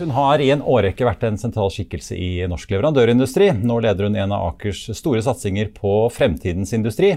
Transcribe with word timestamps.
Hun 0.00 0.14
har 0.16 0.40
i 0.40 0.46
en 0.48 0.62
årrekke 0.64 1.04
vært 1.04 1.26
en 1.28 1.36
sentral 1.36 1.68
skikkelse 1.68 2.16
i 2.16 2.46
norsk 2.48 2.70
leverandørindustri. 2.72 3.50
Nå 3.68 3.74
leder 3.84 4.06
hun 4.08 4.14
en 4.16 4.32
av 4.32 4.46
Akers 4.54 4.86
store 4.96 5.20
satsinger 5.20 5.68
på 5.74 5.92
fremtidens 6.14 6.72
industri. 6.72 7.10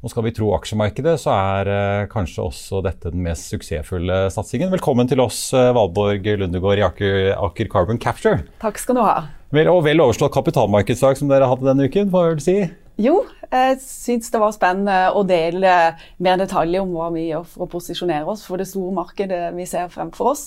Og 0.00 0.14
skal 0.14 0.24
vi 0.24 0.32
tro 0.38 0.48
aksjemarkedet, 0.56 1.18
så 1.20 1.34
er 1.34 1.72
eh, 1.74 2.06
kanskje 2.12 2.46
også 2.46 2.80
dette 2.86 3.12
den 3.12 3.20
mest 3.26 3.52
suksessfulle 3.52 4.22
satsingen. 4.32 4.72
Velkommen 4.72 5.10
til 5.10 5.20
oss, 5.20 5.44
eh, 5.52 5.74
Valborg 5.76 6.24
Lundegård 6.40 6.80
i 6.80 6.86
Aker, 6.88 7.18
Aker 7.36 7.68
Carbon 7.74 8.00
Capture. 8.00 8.46
Takk 8.64 8.80
skal 8.80 8.96
du 8.96 9.04
ha. 9.04 9.18
Vel, 9.52 9.68
og 9.68 9.82
vel 9.84 10.00
overstått 10.00 10.32
kapitalmarkedsdag 10.32 11.20
som 11.20 11.28
dere 11.28 11.52
hadde 11.52 11.68
denne 11.68 11.84
uken, 11.84 12.08
får 12.08 12.24
jeg 12.24 12.32
vel 12.32 12.46
si? 12.46 12.56
Jo, 13.00 13.22
jeg 13.48 13.78
syns 13.80 14.28
det 14.32 14.40
var 14.40 14.52
spennende 14.52 15.12
å 15.16 15.22
dele 15.24 15.72
mer 16.22 16.40
detaljer 16.40 16.84
om 16.84 16.92
hva 16.92 17.08
vi 17.14 17.28
gjør 17.30 17.46
for 17.48 17.64
å 17.64 17.70
posisjonere 17.72 18.28
oss 18.28 18.44
for 18.44 18.60
det 18.60 18.68
store 18.68 18.92
markedet 18.96 19.46
vi 19.56 19.64
ser 19.68 19.88
fremfor 19.92 20.32
oss. 20.34 20.42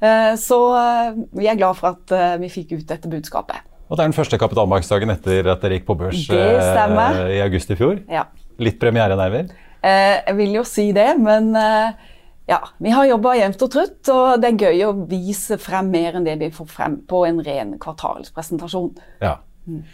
Eh, 0.00 0.34
så 0.40 0.58
eh, 0.76 1.22
vi 1.36 1.48
er 1.48 1.56
glad 1.56 1.78
for 1.78 1.94
at 1.94 2.12
eh, 2.12 2.34
vi 2.42 2.52
fikk 2.52 2.74
ut 2.76 2.84
dette 2.88 3.08
budskapet. 3.12 3.64
Og 3.86 3.96
Det 3.96 4.02
er 4.02 4.10
den 4.10 4.16
første 4.16 4.40
kapitalmarkedsdagen 4.42 5.14
etter 5.14 5.48
at 5.52 5.62
dere 5.62 5.78
gikk 5.78 5.86
på 5.88 5.96
børs 6.00 6.26
i 6.26 7.40
august 7.44 7.70
i 7.70 7.78
fjor. 7.78 8.02
Ja. 8.10 8.26
Litt 8.60 8.80
premierenerver? 8.82 9.48
Jeg 9.86 10.34
vil 10.34 10.56
jo 10.56 10.64
si 10.66 10.88
det, 10.96 11.12
men 11.22 11.52
ja, 11.54 12.58
vi 12.82 12.90
har 12.90 13.06
jobba 13.06 13.36
jevnt 13.38 13.62
og 13.62 13.70
trutt. 13.70 14.00
Og 14.10 14.42
det 14.42 14.50
er 14.50 14.64
gøy 14.66 14.82
å 14.88 14.90
vise 15.06 15.54
frem 15.62 15.92
mer 15.94 16.18
enn 16.18 16.26
det 16.26 16.34
vi 16.40 16.50
får 16.56 16.66
frem 16.72 16.96
på 17.06 17.22
en 17.28 17.38
ren 17.46 17.76
kvartalspresentasjon. 17.78 18.96
Ja. 19.22 19.36
Mm. 19.70 19.84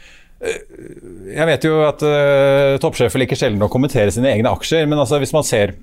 Jeg 0.42 1.46
vet 1.46 1.64
jo 1.68 1.78
at 1.86 2.02
uh, 2.02 2.74
toppsjefer 2.82 3.22
liker 3.22 3.38
sjelden 3.38 3.62
å 3.62 3.70
kommentere 3.70 4.12
sine 4.14 4.32
egne 4.32 4.50
aksjer, 4.50 4.88
men 4.90 4.98
altså, 4.98 5.20
hvis 5.22 5.34
man 5.36 5.46
ser 5.46 5.76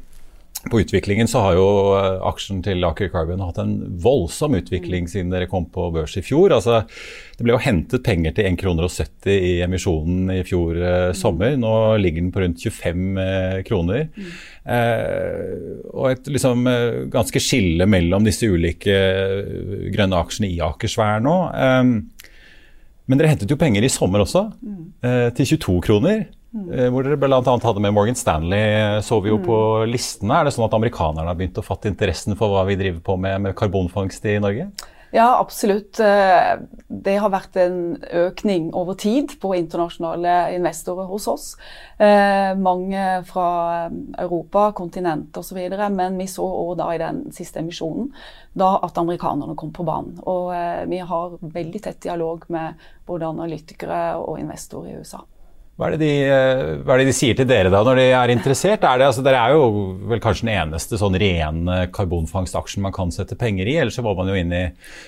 på 0.68 0.82
utviklingen, 0.82 1.30
så 1.32 1.40
har 1.46 1.56
jo 1.56 1.68
uh, 1.96 2.18
aksjen 2.28 2.60
til 2.66 2.84
Aker 2.84 3.08
Carbon 3.14 3.40
hatt 3.46 3.62
en 3.62 3.78
voldsom 4.04 4.58
utvikling 4.60 5.08
siden 5.08 5.32
dere 5.32 5.48
kom 5.48 5.70
på 5.72 5.86
børs 5.96 6.18
i 6.20 6.24
fjor. 6.26 6.52
Altså, 6.58 6.82
det 7.38 7.46
ble 7.48 7.56
jo 7.56 7.62
hentet 7.64 8.04
penger 8.04 8.36
til 8.36 8.50
1,70 8.50 8.60
kroner 8.60 9.32
i 9.32 9.54
emisjonen 9.64 10.34
i 10.36 10.44
fjor 10.44 10.82
uh, 10.84 11.14
sommer. 11.16 11.56
Nå 11.56 11.74
ligger 12.04 12.26
den 12.26 12.34
på 12.36 12.44
rundt 12.44 12.68
25 12.68 13.64
kroner. 13.70 14.10
Mm. 14.20 14.32
og 15.96 16.12
et 16.12 16.28
liksom, 16.30 16.68
ganske 17.10 17.42
skille 17.42 17.88
mellom 17.90 18.28
disse 18.28 18.46
ulike 18.46 18.98
grønne 19.96 20.20
aksjene 20.20 20.52
i 20.52 20.60
Akersvær 20.62 21.24
nå. 21.24 21.38
Um, 21.56 21.94
men 23.10 23.20
dere 23.20 23.32
hentet 23.32 23.50
jo 23.50 23.58
penger 23.58 23.86
i 23.86 23.90
sommer 23.90 24.22
også, 24.22 24.46
mm. 24.62 24.84
eh, 25.02 25.30
til 25.38 25.56
22 25.58 25.80
kroner. 25.88 26.28
Mm. 26.54 26.70
Eh, 26.74 26.88
hvor 26.94 27.06
dere 27.06 27.18
bl.a. 27.22 27.40
hadde 27.42 27.82
med 27.82 27.94
Morgan 27.94 28.18
Stanley, 28.18 29.02
så 29.06 29.20
vi 29.22 29.34
jo 29.34 29.40
mm. 29.42 29.48
på 29.48 29.58
listene. 29.90 30.38
Er 30.38 30.48
det 30.48 30.54
sånn 30.56 30.68
at 30.68 30.78
amerikanerne 30.78 31.28
har 31.30 31.38
begynt 31.38 31.58
å 31.62 31.66
fatte 31.66 31.90
interessen 31.92 32.38
for 32.38 32.54
hva 32.54 32.64
vi 32.70 32.78
driver 32.80 33.02
på 33.06 33.18
med 33.22 33.42
med 33.46 33.58
karbonfangst 33.58 34.30
i 34.30 34.40
Norge? 34.42 34.70
Ja, 35.12 35.40
absolutt. 35.40 36.00
Eh, 36.00 36.60
det 36.88 37.16
har 37.18 37.32
vært 37.34 37.58
en 37.58 37.98
økning 38.14 38.70
over 38.78 38.94
tid 39.00 39.34
på 39.42 39.56
internasjonale 39.58 40.52
investorer 40.54 41.10
hos 41.10 41.26
oss. 41.32 41.48
Eh, 41.98 42.54
mange 42.58 43.06
fra 43.26 43.48
Europa, 44.22 44.68
kontinent 44.78 45.38
osv. 45.38 45.58
Men 45.90 46.18
vi 46.18 46.30
så 46.30 46.46
òg 46.46 46.76
da 46.82 46.92
i 46.94 47.02
den 47.02 47.26
siste 47.34 47.64
emisjonen 47.64 48.12
da 48.54 48.76
at 48.86 48.98
amerikanerne 49.02 49.58
kom 49.58 49.74
på 49.74 49.88
banen. 49.88 50.22
Og 50.30 50.54
eh, 50.54 50.86
vi 50.90 51.02
har 51.02 51.38
veldig 51.42 51.84
tett 51.88 52.02
dialog 52.06 52.46
med 52.54 52.78
både 53.10 53.34
analytikere 53.34 54.04
og 54.22 54.38
investorer 54.40 54.94
i 54.94 55.02
USA. 55.02 55.26
Hva 55.80 55.88
er, 55.94 55.96
de, 55.96 56.08
eh, 56.28 56.62
hva 56.84 56.98
er, 56.98 57.00
det 57.00 57.08
de, 57.08 57.16
sier 57.16 57.38
til 57.40 57.46
dere 57.48 57.70
da 57.72 57.80
når 57.88 58.02
de 58.02 58.06
er 58.12 58.32
interessert? 58.34 58.84
Er 58.84 59.00
det, 59.00 59.06
altså, 59.08 59.22
dere 59.24 59.40
er 59.40 59.54
jo 59.56 59.68
vel 60.12 60.20
kanskje 60.20 60.44
den 60.44 60.58
eneste 60.58 61.00
sånn 61.00 61.16
rene 61.22 61.78
karbonfangstaksjen 61.96 62.84
man 62.84 62.92
kan 62.92 63.14
sette 63.16 63.38
penger 63.40 63.70
i. 63.72 63.78
Ellers 63.80 63.96
så 63.96 64.04
må 64.04 64.12
man 64.18 64.28
jo 64.28 64.36
inn 64.36 64.52
i 64.52 64.66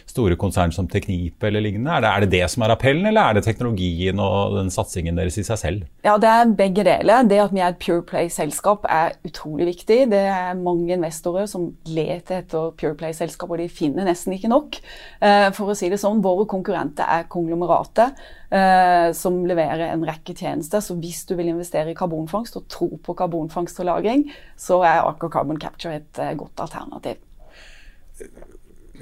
store 0.07 0.37
konsern 0.39 0.71
som 0.71 0.87
Teknip 0.87 1.43
eller 1.43 1.65
lignende. 1.65 1.91
Er 1.91 2.05
det, 2.05 2.13
er 2.13 2.23
det, 2.23 2.31
det 2.37 2.49
som 2.55 2.63
er 2.63 2.75
appellen, 2.77 3.03
eller 3.11 3.19
er 3.19 3.35
det 3.35 3.45
teknologien 3.49 4.23
og 4.23 4.55
den 4.61 4.71
satsingen 4.71 5.19
deres 5.19 5.41
i 5.41 5.43
seg 5.43 5.59
selv? 5.59 5.85
Ja, 6.07 6.15
Det 6.15 6.31
er 6.31 6.55
begge 6.63 6.87
deler. 6.87 7.27
Det 7.27 7.43
at 7.43 7.51
vi 7.51 7.65
er 7.65 7.75
et 7.75 7.83
Pure 7.83 8.07
Play-selskap 8.07 8.87
er 8.87 9.17
utrolig 9.27 9.73
viktig. 9.73 10.05
Det 10.15 10.25
er 10.31 10.55
mange 10.55 10.95
investorer 10.95 11.51
som 11.51 11.73
leter 11.91 12.45
etter 12.45 12.71
Pure 12.79 12.95
Play-selskap, 12.95 13.51
og 13.51 13.59
de 13.59 13.67
finner 13.67 14.07
nesten 14.07 14.39
ikke 14.39 14.55
nok. 14.55 14.79
Eh, 15.19 15.49
for 15.51 15.75
å 15.75 15.75
si 15.75 15.91
det 15.91 15.99
sånn, 15.99 16.23
Våre 16.23 16.47
konkurrenter 16.47 17.11
er 17.11 17.27
konglomeratet 17.27 18.15
eh, 18.51 19.09
som 19.17 19.41
leverer 19.47 19.87
en 19.89 20.05
rekke 20.07 20.35
tjenester. 20.37 20.83
Så 20.83 20.97
hvis 21.01 21.23
du 21.29 21.35
vil 21.39 21.51
investere 21.53 21.91
i 21.91 21.97
karbonfangst 21.97 22.59
og 22.59 22.67
tro 22.71 22.89
på 23.03 23.17
karbonfangst 23.17 23.81
og 23.81 23.89
-lagring, 23.89 24.27
så 24.57 24.81
er 24.83 25.07
Aker 25.07 25.29
Carbon 25.29 25.59
Capture 25.59 25.95
et 25.95 26.19
eh, 26.19 26.35
godt 26.35 26.59
alternativ. 26.67 27.21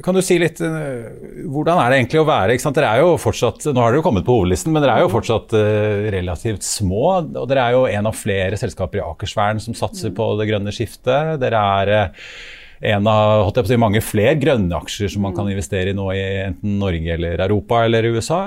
Kan 0.03 0.15
du 0.15 0.21
si 0.23 0.38
litt, 0.39 0.61
uh, 0.63 1.09
Hvordan 1.51 1.79
er 1.81 1.89
det 1.91 1.97
egentlig 1.99 2.21
å 2.21 2.27
være 2.27 2.55
Dere 2.55 2.88
er 2.88 3.01
jo 3.01 3.17
fortsatt, 3.19 3.65
Nå 3.73 3.81
har 3.81 3.91
dere 3.91 3.99
jo 3.99 4.05
kommet 4.05 4.23
på 4.23 4.38
hovedlisten, 4.38 4.71
men 4.71 4.81
dere 4.81 4.95
er 4.95 5.03
jo 5.03 5.11
fortsatt 5.11 5.51
uh, 5.57 6.07
relativt 6.15 6.63
små. 6.63 7.19
og 7.19 7.49
Dere 7.49 7.65
er 7.65 7.75
jo 7.75 7.85
en 7.89 8.07
av 8.07 8.15
flere 8.15 8.55
selskaper 8.55 9.01
i 9.01 9.03
Akersvern 9.03 9.59
som 9.59 9.75
satser 9.75 10.13
mm. 10.13 10.15
på 10.15 10.29
det 10.39 10.47
grønne 10.51 10.71
skiftet. 10.71 11.35
Dere 11.41 11.65
er 11.81 11.91
uh, 11.91 12.31
en 12.79 13.07
av 13.12 13.44
holdt 13.44 13.57
jeg 13.59 13.66
på 13.66 13.67
å 13.67 13.73
si, 13.73 13.79
mange 13.81 14.01
flere 14.03 14.38
grønne 14.40 14.78
aksjer 14.78 15.12
som 15.12 15.25
man 15.25 15.35
kan 15.35 15.50
investere 15.51 15.91
i 15.91 15.97
nå 15.97 16.06
i 16.16 16.22
enten 16.45 16.78
Norge 16.79 17.16
eller 17.17 17.41
Europa 17.44 17.84
eller 17.84 18.07
USA. 18.16 18.41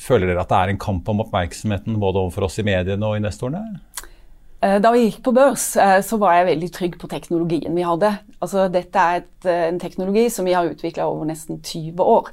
Føler 0.00 0.28
dere 0.28 0.44
at 0.44 0.52
det 0.52 0.58
er 0.58 0.72
en 0.72 0.82
kamp 0.82 1.08
om 1.08 1.22
oppmerksomheten 1.24 1.96
både 2.02 2.20
overfor 2.26 2.50
oss 2.50 2.60
i 2.60 2.66
mediene 2.68 3.08
og 3.08 3.16
investorene? 3.20 3.80
Eh, 4.62 4.78
da 4.78 4.92
vi 4.94 5.08
gikk 5.08 5.24
på 5.26 5.32
børs, 5.34 5.72
eh, 5.76 5.98
så 6.06 6.16
var 6.22 6.36
jeg 6.36 6.46
veldig 6.52 6.68
trygg 6.70 6.98
på 7.00 7.08
teknologien 7.10 7.74
vi 7.74 7.82
hadde. 7.82 8.12
Altså, 8.38 8.68
dette 8.70 8.94
er 8.98 9.16
et, 9.16 9.46
eh, 9.46 9.66
en 9.68 9.80
teknologi 9.80 10.28
som 10.30 10.46
vi 10.46 10.52
har 10.54 10.68
utvikla 10.70 11.02
over 11.10 11.26
nesten 11.26 11.58
20 11.62 11.98
år. 11.98 12.30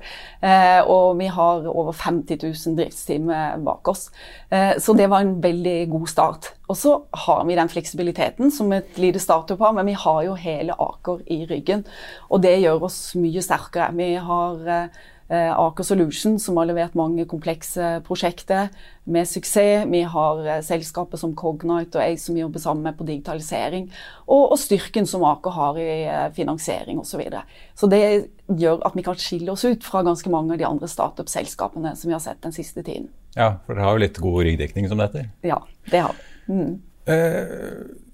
Og 0.86 1.18
vi 1.18 1.26
har 1.26 1.68
over 1.68 1.92
50 1.92 2.38
000 2.38 2.76
driftstimer 2.78 3.58
bak 3.64 3.88
oss. 3.88 4.10
Så 4.50 4.96
det 4.96 5.10
var 5.10 5.20
en 5.20 5.42
veldig 5.42 5.90
god 5.90 6.08
start. 6.08 6.54
Og 6.70 6.78
så 6.78 7.02
har 7.14 7.44
vi 7.46 7.56
den 7.56 7.68
fleksibiliteten 7.68 8.52
som 8.52 8.72
et 8.72 8.98
lite 8.98 9.20
startup 9.20 9.60
har, 9.60 9.74
men 9.74 9.86
vi 9.86 9.94
har 9.94 10.24
jo 10.24 10.34
hele 10.34 10.74
Aker 10.80 11.20
i 11.28 11.46
ryggen. 11.46 11.86
Og 12.32 12.42
det 12.42 12.62
gjør 12.62 12.84
oss 12.84 13.16
mye 13.16 13.42
sterkere. 13.42 13.94
Vi 13.94 14.16
har 14.16 14.90
Aker 15.30 15.86
Solution, 15.86 16.40
som 16.42 16.58
har 16.58 16.66
levert 16.66 16.96
mange 16.98 17.26
komplekse 17.30 18.00
prosjekter 18.08 18.72
med 19.10 19.28
suksess. 19.30 19.86
Vi 19.90 20.02
har 20.02 20.42
eh, 20.48 20.62
selskaper 20.66 21.22
som 21.22 21.36
Cognite 21.38 22.00
og 22.00 22.04
jeg 22.04 22.18
som 22.22 22.38
jobber 22.38 22.64
sammen 22.64 22.88
med 22.88 22.98
på 22.98 23.06
digitalisering. 23.06 23.90
Og, 24.26 24.52
og 24.54 24.58
styrken 24.62 25.06
som 25.10 25.26
Aker 25.30 25.56
har 25.56 25.80
i 25.81 25.88
eh, 26.08 26.26
finansiering 26.34 27.02
osv. 27.02 27.10
Så, 27.10 27.22
videre. 27.22 27.42
så 27.76 27.88
det 27.92 28.02
gjør 28.48 28.84
at 28.88 28.94
vi 28.96 29.04
kan 29.04 29.18
skille 29.20 29.52
oss 29.52 29.66
ut 29.66 29.84
fra 29.84 30.04
ganske 30.06 30.30
mange 30.31 30.54
av 30.56 30.62
de 30.62 30.68
andre 30.68 30.88
startup-selskapene 30.88 31.96
som 31.98 32.10
vi 32.10 32.16
har 32.16 32.24
sett 32.24 32.42
den 32.46 32.56
siste 32.56 32.84
tiden. 32.86 33.10
Ja, 33.36 33.58
for 33.66 33.75
dere 33.75 33.86
har 33.86 33.98
jo 33.98 34.04
litt 34.06 34.22
god 34.22 34.46
ryggdekning 34.48 34.88
som 34.90 35.02
det 35.02 35.10
heter? 35.10 35.28
Ja, 35.46 35.60
det 35.92 36.06
har 36.06 36.16
vi. 36.16 36.54
Mm. 36.54 36.78
Uh, 37.10 38.09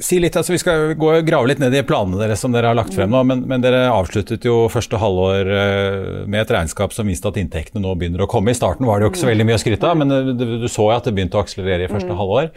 si 0.00 0.18
litt, 0.20 0.36
altså 0.36 0.54
Vi 0.54 0.60
skal 0.62 0.94
gå 0.98 1.10
og 1.12 1.26
grave 1.28 1.50
litt 1.50 1.60
ned 1.62 1.74
i 1.76 1.82
planene 1.86 2.20
deres 2.20 2.42
som 2.42 2.54
dere 2.54 2.70
har 2.70 2.78
lagt 2.78 2.94
frem 2.96 3.12
nå. 3.12 3.22
Men, 3.28 3.44
men 3.48 3.64
dere 3.64 3.86
avsluttet 3.92 4.44
jo 4.46 4.64
første 4.72 5.00
halvår 5.00 5.50
eh, 5.54 6.20
med 6.30 6.42
et 6.42 6.52
regnskap 6.56 6.94
som 6.96 7.10
viste 7.10 7.28
at 7.30 7.38
inntektene 7.40 7.84
nå 7.84 7.94
begynner 7.98 8.24
å 8.24 8.30
komme. 8.30 8.54
I 8.54 8.58
starten 8.58 8.88
var 8.88 8.98
det 8.98 9.08
jo 9.08 9.12
ikke 9.14 9.22
så 9.24 9.30
veldig 9.30 9.48
mye 9.48 9.58
å 9.58 9.62
skryte 9.62 9.90
av, 9.90 10.00
men 10.00 10.16
eh, 10.16 10.30
du, 10.32 10.46
du 10.64 10.68
så 10.68 10.88
jo 10.88 10.94
at 10.96 11.08
det 11.08 11.14
begynte 11.16 11.40
å 11.40 11.44
akselerere 11.44 11.86
i 11.86 11.92
første 11.92 12.16
halvår. 12.20 12.54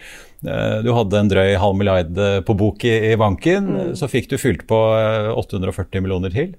Du 0.84 0.90
hadde 0.92 1.16
en 1.16 1.30
drøy 1.32 1.54
halv 1.56 1.78
milliard 1.80 2.18
på 2.44 2.54
bok 2.60 2.84
i, 2.84 2.92
i 3.08 3.16
banken. 3.16 3.96
Så 3.96 4.10
fikk 4.12 4.28
du 4.28 4.36
fylt 4.36 4.66
på 4.68 4.80
840 5.40 6.04
millioner 6.04 6.36
til. 6.36 6.52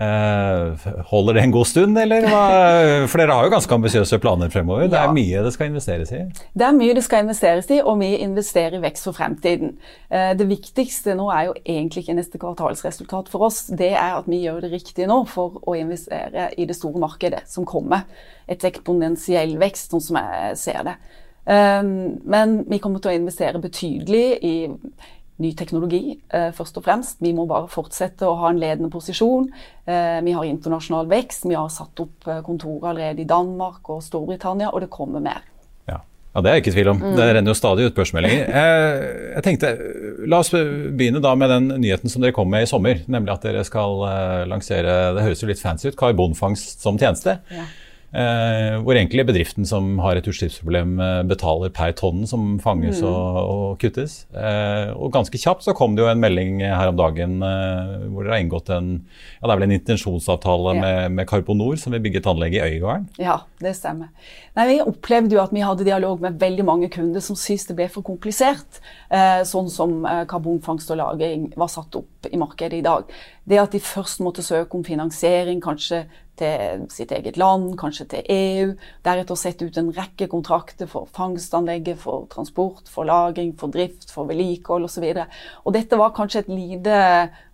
Eh, 0.00 0.86
holder 1.10 1.34
det 1.36 1.42
en 1.42 1.50
god 1.52 1.66
stund, 1.66 1.98
eller? 1.98 2.24
For 3.10 3.20
dere 3.20 3.34
har 3.36 3.44
jo 3.44 3.52
ganske 3.52 3.74
ambisiøse 3.74 4.18
planer 4.22 4.48
fremover. 4.52 4.86
Det 4.88 4.96
er 4.96 5.12
mye 5.12 5.42
det 5.44 5.52
skal 5.52 5.68
investeres 5.68 6.12
i? 6.16 6.22
Det 6.56 6.64
er 6.64 6.76
mye 6.76 6.94
det 6.96 7.02
skal 7.04 7.26
investeres 7.26 7.68
i, 7.68 7.82
og 7.84 7.98
vi 8.00 8.14
investerer 8.24 8.78
i 8.78 8.80
vekst 8.80 9.10
for 9.10 9.18
fremtiden. 9.18 9.74
Eh, 10.08 10.32
det 10.40 10.48
viktigste 10.48 11.12
nå 11.18 11.28
er 11.34 11.50
jo 11.50 11.56
egentlig 11.60 12.06
ikke 12.06 12.16
neste 12.16 12.40
kvartalsresultat 12.40 13.28
for 13.28 13.50
oss. 13.50 13.66
Det 13.68 13.92
er 13.92 14.16
at 14.16 14.30
vi 14.30 14.40
gjør 14.46 14.64
det 14.64 14.72
riktig 14.72 15.08
nå 15.10 15.20
for 15.28 15.60
å 15.68 15.76
investere 15.76 16.48
i 16.56 16.68
det 16.70 16.78
store 16.78 17.02
markedet 17.02 17.44
som 17.52 17.68
kommer. 17.68 18.08
Et 18.48 18.64
eksponentiell 18.70 19.58
vekst, 19.60 19.92
sånn 19.92 20.06
som 20.06 20.22
jeg 20.22 20.56
ser 20.64 20.80
det. 20.88 20.96
Eh, 21.44 21.82
men 21.84 22.62
vi 22.72 22.80
kommer 22.80 23.04
til 23.04 23.12
å 23.12 23.18
investere 23.20 23.60
betydelig 23.60 24.26
i 24.40 24.56
ny 25.40 25.52
teknologi, 25.56 26.18
eh, 26.28 26.50
først 26.56 26.78
og 26.78 26.84
fremst. 26.84 27.18
Vi 27.20 27.32
må 27.36 27.46
bare 27.48 27.68
fortsette 27.70 28.28
å 28.28 28.36
ha 28.42 28.50
en 28.50 28.60
ledende 28.60 28.90
posisjon. 28.92 29.48
Eh, 29.86 30.20
vi 30.24 30.34
har 30.36 30.44
internasjonal 30.44 31.08
vekst. 31.10 31.48
Vi 31.48 31.56
har 31.56 31.68
satt 31.72 32.00
opp 32.04 32.28
eh, 32.28 32.42
kontorer 32.46 32.92
allerede 32.92 33.24
i 33.24 33.28
Danmark 33.28 33.88
og 33.90 34.02
Storbritannia, 34.04 34.70
og 34.72 34.84
det 34.84 34.90
kommer 34.92 35.24
mer. 35.24 35.42
Ja, 35.88 36.00
ja 36.34 36.44
det 36.44 36.50
er 36.50 36.58
jeg 36.58 36.64
ikke 36.64 36.72
i 36.74 36.76
tvil 36.78 36.92
om. 36.92 37.02
Mm. 37.02 37.16
Det 37.16 37.28
renner 37.34 37.54
jo 37.54 37.58
stadig 37.58 37.88
ut 37.88 37.96
børsmeldinger. 37.96 38.52
Jeg 39.34 39.44
tenkte, 39.46 39.74
La 40.28 40.42
oss 40.44 40.52
begynne 40.52 41.22
da 41.24 41.34
med 41.34 41.48
den 41.48 41.70
nyheten 41.80 42.12
som 42.12 42.22
dere 42.22 42.36
kom 42.36 42.50
med 42.52 42.66
i 42.66 42.70
sommer. 42.70 43.00
Nemlig 43.08 43.32
at 43.32 43.46
dere 43.48 43.64
skal 43.64 44.04
lansere 44.50 45.14
det 45.16 45.24
høres 45.24 45.40
jo 45.40 45.48
litt 45.48 45.62
fancy 45.62 45.88
ut, 45.88 45.98
karbonfangst 45.98 46.84
som 46.84 47.00
tjeneste. 47.00 47.40
Ja. 47.50 47.64
Eh, 48.10 48.76
hvor 48.82 48.96
egentlig 48.98 49.22
bedriften 49.28 49.66
som 49.68 49.92
har 50.02 50.18
et 50.18 50.26
utslippsproblem 50.26 50.96
eh, 50.98 51.20
betaler 51.30 51.70
per 51.70 51.92
tonn 51.94 52.24
som 52.26 52.56
fanges 52.58 52.98
mm. 52.98 53.06
og, 53.06 53.36
og, 53.38 53.66
kuttes. 53.78 54.24
Eh, 54.34 54.90
og 54.96 55.12
ganske 55.14 55.38
kjapt 55.38 55.62
så 55.62 55.74
kom 55.78 55.94
det 55.94 56.02
jo 56.02 56.08
en 56.10 56.22
melding 56.22 56.58
her 56.64 56.90
om 56.90 56.98
dagen 56.98 57.36
eh, 57.46 58.08
hvor 58.08 58.26
dere 58.26 58.34
har 58.34 58.42
inngått 58.42 58.72
en 58.74 58.90
ja 58.98 59.46
det 59.46 59.52
er 59.52 59.60
vel 59.60 59.66
en 59.68 59.76
intensjonsavtale 59.76 60.72
ja. 60.74 60.80
med, 60.82 61.14
med 61.20 61.28
Carbonor 61.30 61.78
som 61.78 61.94
vil 61.94 62.02
bygge 62.02 62.18
et 62.18 62.28
anlegg 62.32 62.56
i 62.58 62.64
Øygarden? 62.64 63.06
Ja, 63.22 63.36
det 63.62 63.76
stemmer. 63.78 64.10
Nei, 64.58 64.66
Vi 64.72 64.80
opplevde 64.82 65.36
jo 65.36 65.42
at 65.44 65.54
vi 65.54 65.62
hadde 65.62 65.86
dialog 65.86 66.24
med 66.24 66.40
veldig 66.42 66.66
mange 66.66 66.90
kunder 66.90 67.22
som 67.22 67.38
syntes 67.38 67.68
det 67.68 67.78
ble 67.78 67.86
for 67.94 68.06
komplisert. 68.06 68.82
Eh, 69.06 69.44
sånn 69.46 69.70
som 69.70 70.02
karbonfangst 70.26 70.90
og 70.90 70.98
-lagring 70.98 71.52
var 71.54 71.70
satt 71.70 71.94
opp 71.94 72.26
i 72.26 72.36
markedet 72.40 72.82
i 72.82 72.84
dag. 72.84 73.06
Det 73.46 73.62
at 73.62 73.72
de 73.72 73.80
først 73.80 74.20
måtte 74.20 74.42
søke 74.42 74.74
om 74.74 74.84
finansiering, 74.84 75.62
kanskje 75.62 76.04
til 76.40 76.86
sitt 76.92 77.12
eget 77.14 77.36
land, 77.40 77.74
kanskje 77.80 78.06
til 78.10 78.30
EU. 78.34 78.72
Deretter 79.06 79.38
sette 79.38 79.68
ut 79.68 79.78
en 79.80 79.92
rekke 79.96 80.28
kontrakter 80.32 80.88
for 80.90 81.08
fangstanlegget, 81.16 81.98
for 82.00 82.26
transport, 82.32 82.88
for 82.90 83.08
lagring, 83.08 83.52
for 83.60 83.72
drift, 83.72 84.10
for 84.12 84.28
vedlikehold 84.30 84.88
osv. 84.88 85.06
Dette 85.76 86.00
var 86.00 86.14
kanskje 86.16 86.44
et 86.44 86.50
lite 86.52 86.96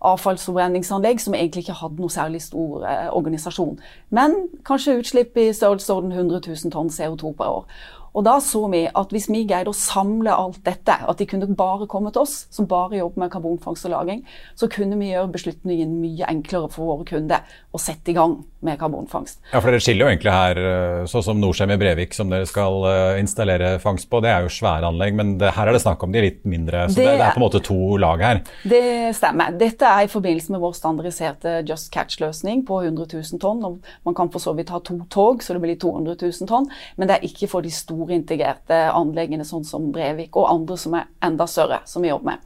avfallsforbrenningsanlegg 0.01 1.21
som 1.21 1.35
egentlig 1.37 1.67
ikke 1.67 1.79
hadde 1.81 2.01
noe 2.01 2.13
særlig 2.13 2.41
stor 2.45 2.87
eh, 2.87 3.07
organisasjon. 3.13 3.77
Men 4.09 4.35
kanskje 4.67 4.97
utslipp 5.01 5.37
i 5.37 5.51
størrelsesorden 5.53 6.11
100 6.15 6.41
000 6.47 6.73
tonn 6.73 6.93
CO2 6.93 7.35
per 7.37 7.59
år. 7.59 7.79
Og 8.17 8.25
da 8.25 8.39
så 8.41 8.63
vi 8.71 8.81
at 8.89 9.11
hvis 9.13 9.27
vi 9.29 9.43
greide 9.45 9.69
å 9.69 9.77
samle 9.77 10.33
alt 10.33 10.63
dette, 10.65 10.95
at 10.97 11.19
de 11.19 11.27
kunne 11.29 11.49
bare 11.57 11.85
komme 11.89 12.09
til 12.13 12.23
oss, 12.23 12.47
som 12.53 12.65
bare 12.69 12.97
jobber 12.97 13.25
med 13.25 13.31
karbonfangst 13.33 13.85
og 13.85 13.93
-lagring, 13.93 14.23
så 14.57 14.67
kunne 14.67 14.97
vi 14.97 15.11
gjøre 15.11 15.29
beslutningen 15.35 15.99
mye 16.01 16.25
enklere 16.25 16.71
for 16.73 16.89
våre 16.89 17.05
kunder 17.05 17.45
å 17.71 17.77
sette 17.77 18.09
i 18.11 18.17
gang 18.17 18.39
med 18.65 18.79
karbonfangst. 18.79 19.37
Ja, 19.51 19.61
for 19.61 19.69
Dere 19.69 19.83
skiller 19.83 20.07
jo 20.07 20.09
egentlig 20.09 20.33
her, 20.33 21.05
sånn 21.05 21.23
som 21.23 21.39
Norcem 21.39 21.69
i 21.71 21.77
Brevik, 21.77 22.15
som 22.17 22.31
dere 22.31 22.47
skal 22.49 22.87
eh, 22.89 23.19
installere 23.21 23.75
fangst 23.79 24.09
på. 24.09 24.21
Det 24.25 24.31
er 24.33 24.47
jo 24.47 24.49
svære 24.49 24.89
anlegg, 24.89 25.13
men 25.13 25.37
det, 25.37 25.51
her 25.53 25.69
er 25.69 25.77
det 25.77 25.83
snakk 25.83 26.01
om 26.03 26.15
de 26.15 26.23
litt 26.25 26.41
mindre. 26.49 26.87
Så 26.89 26.97
det, 26.97 27.05
det, 27.05 27.21
er 27.21 27.35
på 27.35 27.41
en 27.41 27.45
måte 27.45 27.61
to 27.61 27.97
lag 28.01 28.23
her. 28.25 28.41
Det 28.65 29.13
stemmer. 29.13 29.53
Dette 29.61 29.85
er 29.85 30.07
i 30.07 30.11
forbindelse 30.11 30.55
med 30.55 30.63
vår 30.63 30.73
standardiserte 30.73 31.59
Just 31.69 31.91
Catch-løsning 31.93 32.65
på 32.65 32.81
100 32.81 33.05
000 33.13 33.43
tonn. 33.43 33.61
og 33.67 33.77
Man 34.09 34.17
kan 34.17 34.33
for 34.33 34.41
så 34.41 34.55
vidt 34.57 34.73
ha 34.73 34.81
to 34.81 34.97
tog, 35.13 35.45
så 35.45 35.53
det 35.53 35.61
blir 35.61 35.77
200 35.77 36.17
000 36.17 36.49
tonn, 36.49 36.65
men 36.97 37.09
det 37.09 37.19
er 37.19 37.29
ikke 37.29 37.51
for 37.51 37.61
de 37.61 37.69
store 37.73 38.06
store 38.07 38.21
integrerte 38.21 38.83
anleggene, 38.95 39.45
sånn 39.45 39.65
som 39.67 39.91
Brevik, 39.91 40.35
og 40.37 40.49
andre 40.49 40.77
som 40.79 40.95
er 40.97 41.09
enda 41.23 41.47
større, 41.47 41.83
som 41.85 42.03
vi 42.05 42.13
jobber 42.13 42.33
med. 42.33 42.43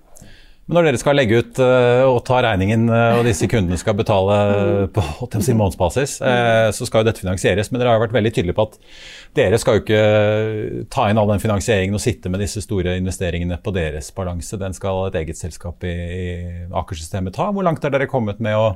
Men 0.70 0.78
når 0.78 0.86
dere 0.88 1.00
skal 1.02 1.18
legge 1.18 1.40
ut 1.42 1.58
uh, 1.60 2.06
og 2.08 2.22
ta 2.24 2.38
regningen, 2.46 2.86
uh, 2.88 3.18
og 3.18 3.26
disse 3.28 3.48
kundene 3.50 3.80
skal 3.82 3.96
betale 3.98 4.36
uh, 4.38 4.84
på 4.94 5.02
si, 5.42 5.56
månedsbasis, 5.58 6.14
så 6.22 6.88
skal 6.88 7.02
jo 7.02 7.10
dette 7.10 7.24
finansieres. 7.24 7.72
Men 7.72 7.82
dere 7.82 7.92
har 7.92 8.00
jo 8.00 8.06
vært 8.06 8.16
veldig 8.16 8.32
tydelige 8.32 8.56
på 8.56 8.68
at 8.70 8.78
dere 9.36 9.60
skal 9.60 9.78
jo 9.78 9.84
ikke 9.84 10.86
ta 10.94 11.10
inn 11.10 11.20
all 11.20 11.34
den 11.34 11.44
finansieringen 11.44 11.98
og 11.98 12.04
sitte 12.04 12.32
med 12.32 12.44
disse 12.46 12.64
store 12.64 12.96
investeringene 13.02 13.58
på 13.60 13.74
deres 13.76 14.14
balanse. 14.16 14.60
Den 14.62 14.78
skal 14.78 15.10
et 15.10 15.18
eget 15.24 15.42
selskap 15.42 15.84
i, 15.84 15.96
Aker-systemet 16.72 17.36
ta. 17.36 17.50
Hvor 17.52 17.68
langt 17.68 17.84
er 17.84 17.92
dere 17.92 18.08
kommet 18.12 18.40
med 18.40 18.56
å 18.56 18.70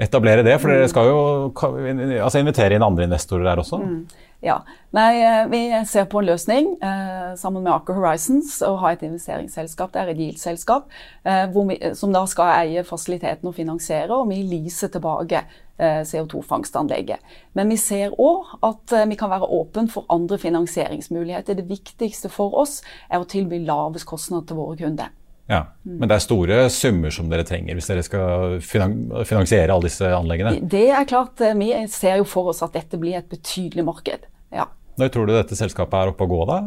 etablere 0.00 0.44
det? 0.46 0.58
For 0.60 0.72
dere 0.72 0.90
skal 0.90 1.08
jo 1.10 1.22
altså, 1.52 2.40
invitere 2.40 2.76
inn 2.76 2.86
andre 2.86 3.08
investorer 3.08 3.48
der 3.50 3.62
også. 3.62 3.80
Mm. 3.82 4.28
Ja. 4.42 4.56
Nei, 4.90 5.22
eh, 5.22 5.44
vi 5.52 5.60
ser 5.86 6.08
på 6.10 6.18
en 6.18 6.26
løsning 6.26 6.72
eh, 6.82 7.34
sammen 7.38 7.62
med 7.62 7.72
Aker 7.76 7.94
Horizons 7.94 8.56
å 8.66 8.74
ha 8.82 8.90
et 8.92 9.04
investeringsselskap. 9.06 9.92
Det 9.94 10.02
er 10.02 10.10
et 10.10 10.22
yield-selskap 10.24 10.90
eh, 11.22 11.92
som 11.94 12.14
da 12.14 12.24
skal 12.26 12.50
eie 12.64 12.82
fasiliteten 12.86 13.48
og 13.48 13.54
finansiere, 13.54 14.10
og 14.10 14.32
vi 14.32 14.42
leaser 14.42 14.90
tilbake 14.92 15.44
eh, 15.78 16.02
CO2-fangstanlegget. 16.10 17.22
Men 17.54 17.70
vi 17.70 17.78
ser 17.80 18.18
òg 18.18 18.56
at 18.66 18.96
eh, 18.98 19.06
vi 19.14 19.20
kan 19.20 19.30
være 19.30 19.46
åpne 19.60 19.86
for 19.94 20.10
andre 20.12 20.40
finansieringsmuligheter. 20.42 21.60
Det 21.62 21.70
viktigste 21.70 22.32
for 22.32 22.58
oss 22.64 22.80
er 23.08 23.22
å 23.22 23.28
tilby 23.30 23.62
lavest 23.62 24.10
kostnad 24.10 24.50
til 24.50 24.58
våre 24.58 24.80
kunder. 24.82 25.14
Ja, 25.50 25.64
Men 25.84 26.08
det 26.08 26.16
er 26.16 26.22
store 26.22 26.58
summer 26.70 27.10
som 27.12 27.28
dere 27.28 27.44
trenger 27.44 27.74
hvis 27.76 27.90
dere 27.90 28.04
skal 28.06 28.60
finansiere 28.62 29.74
alle 29.74 29.88
disse 29.88 30.06
anleggene? 30.14 30.54
Det 30.70 30.86
er 30.94 31.08
klart. 31.08 31.40
Eh, 31.42 31.56
vi 31.58 31.72
ser 31.92 32.20
jo 32.22 32.28
for 32.28 32.52
oss 32.52 32.62
at 32.64 32.76
dette 32.76 33.00
blir 33.00 33.18
et 33.18 33.28
betydelig 33.28 33.84
marked. 33.84 34.28
Ja. 34.54 34.68
Når 35.00 35.08
tror 35.08 35.26
du 35.26 35.32
dette 35.32 35.56
selskapet 35.56 35.96
er 35.96 36.10
oppe 36.12 36.26
å 36.26 36.30
gå, 36.30 36.40
da? 36.48 36.58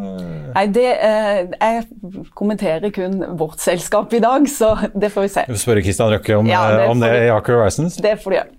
Nei, 0.56 0.66
det, 0.74 0.86
eh, 0.98 1.46
Jeg 1.54 1.86
kommenterer 2.34 2.92
kun 2.94 3.20
vårt 3.38 3.62
selskap 3.62 4.14
i 4.14 4.20
dag, 4.20 4.48
så 4.50 4.74
det 4.94 5.12
får 5.14 5.28
vi 5.28 5.34
se. 5.36 5.46
Du 5.48 5.60
spørre 5.62 5.84
Kristian 5.86 6.10
Røkke 6.12 6.40
om, 6.40 6.50
ja, 6.50 6.64
det, 6.72 6.84
eh, 6.84 6.92
om 6.92 7.00
det 7.00 7.12
i 7.28 7.30
Aker 7.30 7.62
Horizons? 7.62 7.98
Det 8.02 8.18
får 8.22 8.34
du 8.34 8.38
gjøre. 8.40 8.50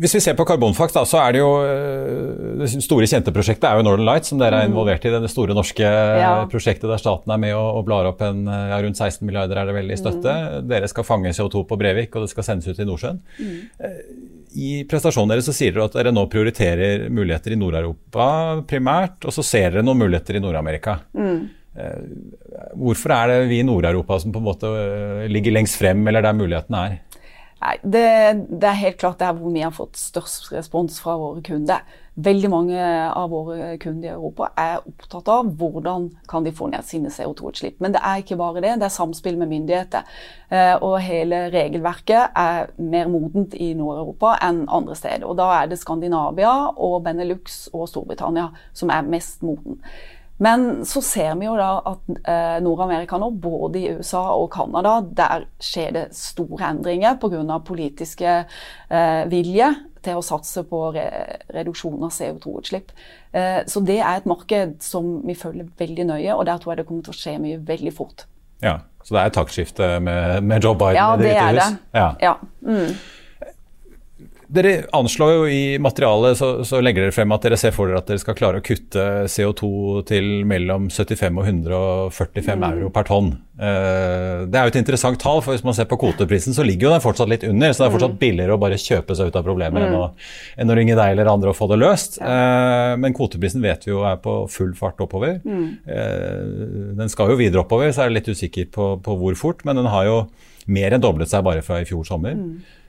Hvis 0.00 0.14
vi 0.16 0.20
ser 0.24 0.36
på 0.38 0.46
karbonfangst, 0.48 0.96
så 1.10 1.20
er 1.22 1.34
det 1.34 1.40
jo 1.40 1.50
eh, 1.62 2.54
det 2.60 2.68
store 2.84 3.08
kjente 3.10 3.32
prosjektet 3.34 3.66
er 3.68 3.78
jo 3.78 3.86
Northern 3.86 4.06
Light, 4.08 4.28
som 4.28 4.40
dere 4.40 4.62
er 4.62 4.68
mm. 4.68 4.72
involvert 4.72 5.06
i. 5.06 5.12
Det 5.14 5.30
store 5.32 5.56
norske 5.56 5.86
ja. 5.86 6.32
prosjektet 6.50 6.88
der 6.90 7.00
staten 7.00 7.34
er 7.34 7.40
med 7.40 7.54
og, 7.56 7.80
og 7.80 7.88
blar 7.88 8.08
opp 8.10 8.22
en, 8.26 8.44
ja, 8.48 8.78
rundt 8.84 9.00
16 9.00 9.24
milliarder 9.26 9.60
er 9.60 9.70
det 9.70 9.76
vel 9.76 9.92
i 9.94 9.98
støtte. 10.00 10.34
Mm. 10.34 10.70
Dere 10.70 10.90
skal 10.90 11.06
fange 11.06 11.34
CO2 11.36 11.64
på 11.70 11.78
Brevik, 11.80 12.14
og 12.14 12.26
det 12.26 12.32
skal 12.34 12.48
sendes 12.48 12.70
ut 12.70 12.80
i 12.80 12.88
Nordsjøen. 12.88 13.20
Mm. 13.38 13.58
Eh, 13.88 13.98
I 14.64 14.70
prestasjonen 14.90 15.34
deres 15.34 15.50
så 15.50 15.56
sier 15.56 15.74
dere 15.74 15.88
at 15.88 15.98
dere 15.98 16.14
nå 16.14 16.26
prioriterer 16.32 17.08
muligheter 17.12 17.54
i 17.54 17.60
Nord-Europa 17.60 18.28
primært, 18.70 19.20
og 19.24 19.36
så 19.36 19.46
ser 19.46 19.70
dere 19.70 19.86
noen 19.86 20.04
muligheter 20.06 20.38
i 20.38 20.44
Nord-Amerika. 20.44 20.98
Mm. 21.18 21.42
Eh, 21.74 22.06
hvorfor 22.78 23.14
er 23.16 23.32
det 23.32 23.40
vi 23.50 23.60
i 23.62 23.66
Nord-Europa 23.66 24.20
som 24.22 24.34
på 24.34 24.42
en 24.42 24.48
måte 24.48 24.70
ligger 25.30 25.58
lengst 25.58 25.80
frem, 25.80 26.06
eller 26.08 26.24
der 26.24 26.38
mulighetene 26.38 26.86
er? 26.88 27.13
Nei, 27.62 27.76
det, 27.82 28.06
det, 28.50 28.68
er 28.68 28.80
helt 28.80 28.98
klart 29.00 29.20
der 29.22 29.36
hvor 29.36 29.52
vi 29.54 29.62
har 29.64 29.72
fått 29.72 29.96
størst 29.96 30.50
respons 30.52 30.98
fra 31.00 31.14
våre 31.16 31.40
kunder. 31.44 31.84
Veldig 32.14 32.48
mange 32.52 32.78
av 33.08 33.30
våre 33.32 33.72
kunder 33.82 34.10
i 34.10 34.12
Europa 34.12 34.50
er 34.60 34.82
opptatt 34.84 35.30
av 35.32 35.48
hvordan 35.58 36.10
kan 36.30 36.44
de 36.44 36.52
få 36.54 36.68
ned 36.70 36.84
sine 36.86 37.10
CO2-utslipp. 37.14 37.80
Men 37.82 37.94
det 37.96 38.02
er 38.04 38.20
ikke 38.20 38.38
bare 38.38 38.60
det, 38.62 38.74
det 38.82 38.86
er 38.86 38.94
samspill 38.94 39.38
med 39.40 39.50
myndigheter. 39.50 40.04
Eh, 40.52 40.74
og 40.76 40.98
hele 41.02 41.46
regelverket 41.54 42.36
er 42.38 42.70
mer 42.78 43.10
modent 43.10 43.56
i 43.56 43.72
Nord-Europa 43.78 44.36
enn 44.44 44.66
andre 44.68 44.98
steder. 44.98 45.26
Og 45.26 45.38
da 45.40 45.48
er 45.56 45.70
det 45.72 45.80
Skandinavia 45.80 46.52
og 46.74 47.00
Benelux 47.06 47.64
og 47.72 47.88
Storbritannia 47.90 48.50
som 48.76 48.92
er 48.94 49.08
mest 49.08 49.42
moden. 49.46 49.80
Men 50.42 50.84
så 50.86 51.02
ser 51.02 51.34
vi 51.38 51.46
jo 51.46 51.54
da 51.58 51.70
at 51.86 52.08
eh, 52.26 52.56
Nord-Amerika 52.64 53.18
nå, 53.22 53.30
både 53.38 53.78
i 53.78 53.90
USA 53.94 54.24
og 54.34 54.48
Canada, 54.54 54.96
der 55.06 55.46
skjer 55.62 55.94
det 55.94 56.04
store 56.18 56.72
endringer 56.72 57.18
pga. 57.22 57.58
politiske 57.64 58.32
eh, 58.44 59.22
vilje 59.30 59.70
til 60.04 60.18
å 60.18 60.24
satse 60.24 60.64
på 60.68 60.80
re 60.92 61.06
reduksjon 61.54 62.02
av 62.02 62.12
CO2-utslipp. 62.12 62.90
Eh, 63.32 63.62
så 63.70 63.80
det 63.80 64.00
er 64.00 64.18
et 64.18 64.28
marked 64.28 64.76
som 64.84 65.20
vi 65.24 65.38
følger 65.38 65.70
veldig 65.78 66.10
nøye, 66.10 66.34
og 66.34 66.46
der 66.50 66.58
tror 66.58 66.74
jeg 66.74 66.82
det 66.82 66.88
kommer 66.90 67.06
til 67.06 67.14
å 67.14 67.20
skje 67.22 67.38
mye 67.40 67.62
veldig 67.64 67.94
fort. 67.94 68.26
Ja, 68.62 68.80
Så 69.04 69.14
det 69.14 69.20
er 69.20 69.28
et 69.28 69.36
taktskifte 69.36 69.88
med, 70.00 70.42
med 70.42 70.64
Joe 70.64 70.74
Biden 70.74 70.96
ja, 70.96 71.16
Det? 71.16 71.28
Ja, 71.28 71.50
det 71.52 71.60
er 71.60 71.74
det. 71.92 72.24
Ja. 72.24 72.38
Mm 72.64 72.96
dere 74.54 74.72
anslår 74.94 75.32
jo 75.34 75.46
i 75.50 75.62
materialet, 75.82 76.38
så, 76.38 76.48
så, 76.66 76.80
legger 76.84 77.06
dere 77.06 77.14
frem 77.14 77.32
at 77.34 77.44
dere 77.46 77.58
ser 77.60 77.74
for 77.74 77.90
dere 77.90 78.00
at 78.02 78.10
dere 78.10 78.22
skal 78.22 78.36
klare 78.38 78.60
å 78.60 78.64
kutte 78.64 79.04
CO2 79.30 79.70
til 80.08 80.28
mellom 80.48 80.86
75 80.92 81.40
og 81.40 81.48
145 81.48 82.54
mm. 82.54 82.66
euro 82.68 82.90
per 82.94 83.08
tonn. 83.08 83.32
Uh, 83.54 84.44
det 84.50 84.58
er 84.58 84.66
jo 84.66 84.72
et 84.72 84.78
interessant 84.80 85.18
tall, 85.20 85.42
for 85.44 85.54
hvis 85.54 85.64
man 85.66 85.76
ser 85.76 85.88
på 85.90 85.98
kvoteprisen, 86.00 86.56
så 86.56 86.66
ligger 86.66 86.88
jo 86.88 86.94
den 86.94 87.02
fortsatt 87.04 87.30
litt 87.30 87.46
under. 87.48 87.74
Så 87.74 87.82
det 87.82 87.88
er 87.88 87.94
fortsatt 87.96 88.14
mm. 88.16 88.20
billigere 88.22 88.56
å 88.56 88.62
bare 88.62 88.78
kjøpe 88.80 89.18
seg 89.18 89.30
ut 89.30 89.40
av 89.40 89.46
problemet 89.46 89.80
mm. 89.80 89.88
enn, 89.88 90.30
enn, 90.62 90.72
å, 90.74 90.78
ringe 90.78 90.98
deg 90.98 91.16
eller 91.16 91.32
andre 91.34 91.52
og 91.52 91.58
få 91.58 91.70
det 91.74 91.80
løst. 91.82 92.20
Ja. 92.22 92.30
Uh, 92.30 92.94
men 93.02 93.16
kvoteprisen 93.16 93.64
vet 93.64 93.88
vi 93.88 93.94
jo 93.94 94.04
er 94.08 94.22
på 94.22 94.38
full 94.52 94.72
fart 94.78 95.02
oppover. 95.04 95.40
Mm. 95.44 95.66
Uh, 95.88 96.94
den 97.02 97.12
skal 97.12 97.34
jo 97.34 97.40
videre 97.40 97.64
oppover, 97.64 97.90
så 97.90 98.04
er 98.04 98.12
jeg 98.12 98.20
litt 98.20 98.32
usikker 98.32 98.72
på, 98.74 98.94
på, 99.04 99.18
hvor 99.20 99.38
fort, 99.38 99.66
men 99.66 99.82
den 99.82 99.90
har 99.90 100.08
jo 100.08 100.18
mer 100.70 100.94
enn 100.96 101.02
doblet 101.02 101.30
seg 101.30 101.44
bare 101.44 101.62
fra 101.64 101.82
i 101.82 101.88
fjor 101.88 102.06
sommer. 102.08 102.38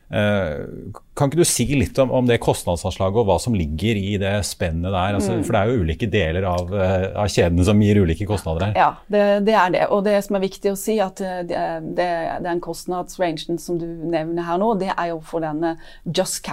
Eh, 0.05 0.91
kan 1.17 1.31
ikke 1.31 1.39
du 1.39 1.47
si 1.47 1.65
litt 1.73 1.97
om, 1.97 2.11
om, 2.13 2.27
det 2.29 2.37
kostnadsanslaget 2.43 3.23
og 3.23 3.29
hva 3.29 3.37
som 3.41 3.55
ligger 3.57 3.97
i 3.97 4.17
det 4.21 4.33
spennet 4.45 4.91
der? 4.91 5.17
Altså, 5.17 5.39
mm. 5.39 5.45
For 5.47 5.55
det 5.55 5.61
er 5.61 5.71
jo 5.71 5.85
ulike 5.85 6.09
deler 6.11 6.47
av, 6.49 6.73
eh, 6.77 7.07
av 7.23 7.31
kjedene 7.31 7.65
som 7.65 7.81
gir 7.81 8.01
ulike 8.03 8.27
kostnader 8.29 8.67
her. 8.67 8.75
Ja, 8.77 8.89
det, 9.09 9.23
det, 9.47 9.55
er 9.57 9.73
det. 9.73 9.85
Og 9.95 10.03
det 10.05 10.19
som 10.27 10.37
er 10.37 10.45
viktig 10.45 10.73
å 10.73 10.79
si, 10.79 10.99
at 11.03 11.23
eh, 11.25 11.41
det, 11.49 11.63
det, 11.97 12.09
den 12.45 12.61
kostnadsrangen 12.63 13.57
som 13.61 13.79
du 13.81 13.87
nevner 13.87 14.45
her 14.45 14.61
nå, 14.61 14.75
det 14.81 14.91
er 14.93 15.15
jo 15.15 15.21
for 15.25 15.45
denne 15.45 15.75
Just 16.05 16.45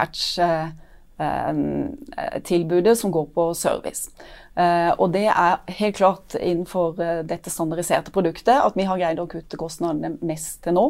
Catch-tilbudet 1.17 2.97
som 2.97 3.11
går 3.11 3.25
på 3.33 3.53
service. 3.53 4.09
Uh, 4.53 4.93
og 5.01 5.13
det 5.15 5.25
er 5.33 5.61
helt 5.79 5.95
klart 5.97 6.35
innenfor 6.37 6.93
uh, 6.99 7.23
dette 7.25 7.49
standardiserte 7.49 8.11
produktet 8.13 8.53
at 8.53 8.75
vi 8.77 8.85
har 8.85 8.99
greid 9.01 9.17
å 9.17 9.25
kutte 9.25 9.57
kostnadene 9.57 10.19
mest 10.21 10.59
til 10.65 10.75
nå. 10.77 10.83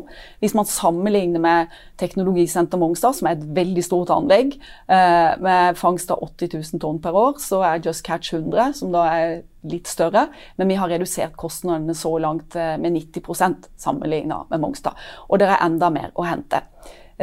Hvis 0.44 0.56
man 0.58 0.68
sammenligner 0.68 1.40
med 1.40 1.72
Teknologisenter 2.02 2.82
Mongstad, 2.82 3.16
som 3.16 3.30
er 3.30 3.38
et 3.38 3.46
veldig 3.56 3.84
stort 3.86 4.12
anlegg, 4.12 4.58
med 4.88 5.78
fangst 5.80 6.12
av 6.12 6.20
80 6.26 6.58
000 6.58 6.82
tonn 6.84 7.00
per 7.02 7.16
år, 7.16 7.38
så 7.40 7.62
er 7.64 7.82
Just 7.86 8.04
Catch 8.06 8.34
100, 8.34 8.74
som 8.82 8.92
da 8.94 9.06
er 9.08 9.34
litt 9.70 9.88
større. 9.88 10.26
Men 10.60 10.74
vi 10.74 10.78
har 10.80 10.92
redusert 10.92 11.38
kostnadene 11.40 11.96
så 11.96 12.12
langt 12.20 12.58
med 12.58 12.98
90% 12.98 13.70
sammenlignet 13.80 14.52
med 14.52 14.64
Mongstad. 14.64 15.00
Og 15.30 15.40
det 15.40 15.48
er 15.48 15.64
enda 15.64 15.92
mer 15.94 16.12
å 16.20 16.28
hente. 16.28 16.66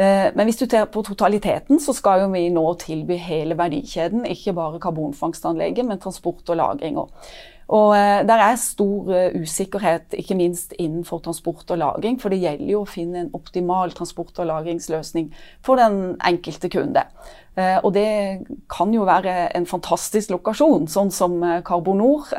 Eh, 0.01 0.31
men 0.35 0.47
hvis 0.49 0.57
du 0.57 0.65
ser 0.65 0.89
på 0.89 1.03
totaliteten, 1.05 1.79
så 1.79 1.93
skal 1.93 2.25
vi 2.33 2.47
nå 2.53 2.65
tilby 2.81 3.19
hele 3.21 3.57
verdikjeden. 3.59 4.25
Ikke 4.25 4.55
bare 4.57 4.81
karbonfangstanlegget, 4.81 5.85
men 5.85 6.01
transport 6.01 6.49
og 6.49 6.57
lagring. 6.57 6.97
Og 7.71 7.93
eh, 7.95 8.21
der 8.27 8.43
er 8.47 8.57
stor 8.59 9.11
eh, 9.15 9.35
usikkerhet, 9.41 10.17
ikke 10.17 10.35
minst 10.39 10.73
innenfor 10.79 11.21
transport 11.23 11.69
og 11.71 11.79
lagring. 11.83 12.17
For 12.21 12.33
det 12.33 12.41
gjelder 12.41 12.73
jo 12.73 12.81
å 12.83 12.89
finne 12.89 13.25
en 13.25 13.31
optimal 13.37 13.93
transport- 13.95 14.41
og 14.41 14.49
lagringsløsning 14.49 15.29
for 15.63 15.79
den 15.79 16.17
enkelte 16.27 16.71
kunde. 16.73 17.05
Eh, 17.59 17.77
og 17.83 17.91
det 17.93 18.07
kan 18.71 18.93
jo 18.95 19.03
være 19.03 19.49
en 19.57 19.65
fantastisk 19.67 20.31
lokasjon, 20.31 20.85
sånn 20.87 21.11
som 21.11 21.35
Carbonor, 21.67 22.29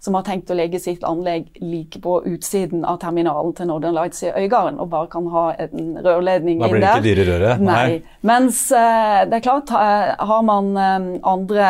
som 0.00 0.16
har 0.16 0.24
tenkt 0.24 0.48
å 0.50 0.56
legge 0.56 0.80
sitt 0.80 1.04
anlegg 1.04 1.50
like 1.60 2.00
på 2.00 2.16
utsiden 2.30 2.84
av 2.88 2.98
terminalen 3.02 3.52
til 3.56 3.68
Northern 3.68 3.96
Lights 3.96 4.24
i 4.24 4.32
Øygarden, 4.32 4.80
og 4.80 4.88
bare 4.94 5.10
kan 5.12 5.28
ha 5.34 5.44
en 5.66 5.98
rørledning 6.00 6.62
inn 6.62 6.64
der. 6.64 6.68
Da 6.68 6.72
blir 6.72 6.80
det 6.80 6.92
ikke 6.94 7.08
dyre 7.10 7.26
røret? 7.28 7.64
Nei. 7.64 7.74
Nei. 7.76 8.18
Mens 8.24 8.62
det 8.72 9.36
er 9.36 9.44
klart, 9.44 9.68
har 9.70 10.46
man 10.48 10.72
andre 10.80 11.68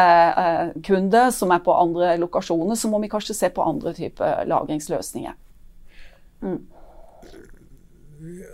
kunder 0.87 1.33
som 1.35 1.51
er 1.55 1.65
på 1.67 1.75
andre 1.75 2.15
lokasjoner, 2.23 2.79
så 2.79 2.93
må 2.93 3.03
vi 3.03 3.11
kanskje 3.11 3.35
se 3.35 3.51
på 3.51 3.67
andre 3.67 3.95
typer 3.97 4.47
lagringsløsninger. 4.51 5.35
Mm. 6.45 6.61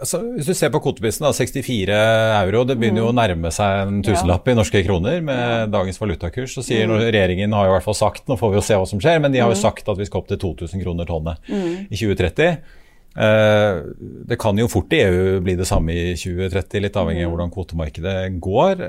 Altså, 0.01 0.21
hvis 0.35 0.49
du 0.49 0.55
ser 0.57 0.71
på 0.73 0.81
kvoteprisen, 0.83 1.27
64 1.37 1.97
euro, 2.41 2.63
det 2.69 2.77
begynner 2.81 3.03
jo 3.03 3.11
å 3.11 3.15
mm. 3.15 3.21
nærme 3.21 3.53
seg 3.55 3.85
en 3.85 4.03
tusenlapp 4.05 4.49
i 4.49 4.57
norske 4.57 4.83
kroner 4.87 5.21
med 5.25 5.73
dagens 5.75 6.01
valutakurs. 6.01 6.55
Så 6.57 6.65
sier 6.67 6.89
mm. 6.89 6.97
Regjeringen 7.07 7.57
har 7.57 7.69
jo 7.69 7.73
i 7.73 7.77
hvert 7.77 7.87
fall 7.87 7.99
sagt, 7.99 8.27
nå 8.31 8.39
får 8.41 8.55
vi 8.55 8.61
jo 8.61 8.67
se 8.67 8.79
hva 8.81 8.89
som 8.89 9.03
skjer, 9.03 9.21
men 9.23 9.35
de 9.35 9.43
har 9.43 9.53
jo 9.53 9.59
mm. 9.59 9.63
sagt 9.63 9.91
at 9.93 10.01
vi 10.01 10.09
skal 10.09 10.23
opp 10.23 10.31
til 10.33 10.41
2000 10.43 10.85
kroner 10.85 11.09
tonnet 11.11 11.51
i 11.51 11.95
2030. 11.95 12.79
Eh, 13.11 13.83
det 14.31 14.39
kan 14.41 14.59
jo 14.59 14.71
fort 14.71 14.93
i 14.95 15.03
EU 15.03 15.39
bli 15.45 15.57
det 15.59 15.69
samme 15.69 15.95
i 15.97 16.17
2030, 16.19 16.85
litt 16.87 16.99
avhengig 17.01 17.27
av 17.27 17.35
hvordan 17.35 17.55
kvotemarkedet 17.55 18.17
går. 18.43 18.85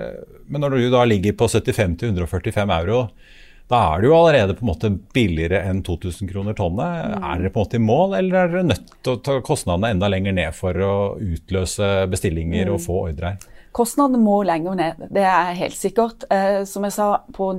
Men 0.47 0.65
når 0.65 0.77
du 0.77 0.89
da 0.93 1.05
ligger 1.09 1.37
på 1.37 1.49
75-145 1.51 2.75
euro, 2.79 3.05
da 3.71 3.79
er 3.93 4.01
det 4.01 4.09
jo 4.09 4.17
allerede 4.17 4.55
på 4.57 4.65
en 4.65 4.71
måte 4.71 4.91
billigere 5.15 5.61
enn 5.69 5.79
2000 5.87 6.27
kroner 6.31 6.57
tonnet. 6.57 7.05
Mm. 7.07 7.23
Er 7.23 7.39
dere 7.43 7.53
på 7.53 7.61
en 7.61 7.65
måte 7.65 7.79
i 7.79 7.83
mål, 7.85 8.15
eller 8.19 8.37
er 8.41 8.51
dere 8.51 8.67
nødt 8.67 8.93
til 8.99 9.15
å 9.15 9.21
ta 9.23 9.37
kostnadene 9.45 9.93
enda 9.95 10.09
lenger 10.11 10.35
ned 10.35 10.57
for 10.57 10.83
å 10.83 10.93
utløse 11.15 11.91
bestillinger 12.11 12.67
mm. 12.67 12.73
og 12.75 12.83
få 12.83 12.97
ordrer? 13.05 13.39
Kostnadene 13.71 14.19
må 14.19 14.41
lenger 14.43 14.75
ned, 14.75 15.03
det 15.15 15.23
er 15.23 15.53
helt 15.55 15.77
sikkert. 15.79 16.25
Eh, 16.33 16.63
som 16.67 16.83
jeg 16.83 16.91
sa, 16.91 17.05
på 17.31 17.53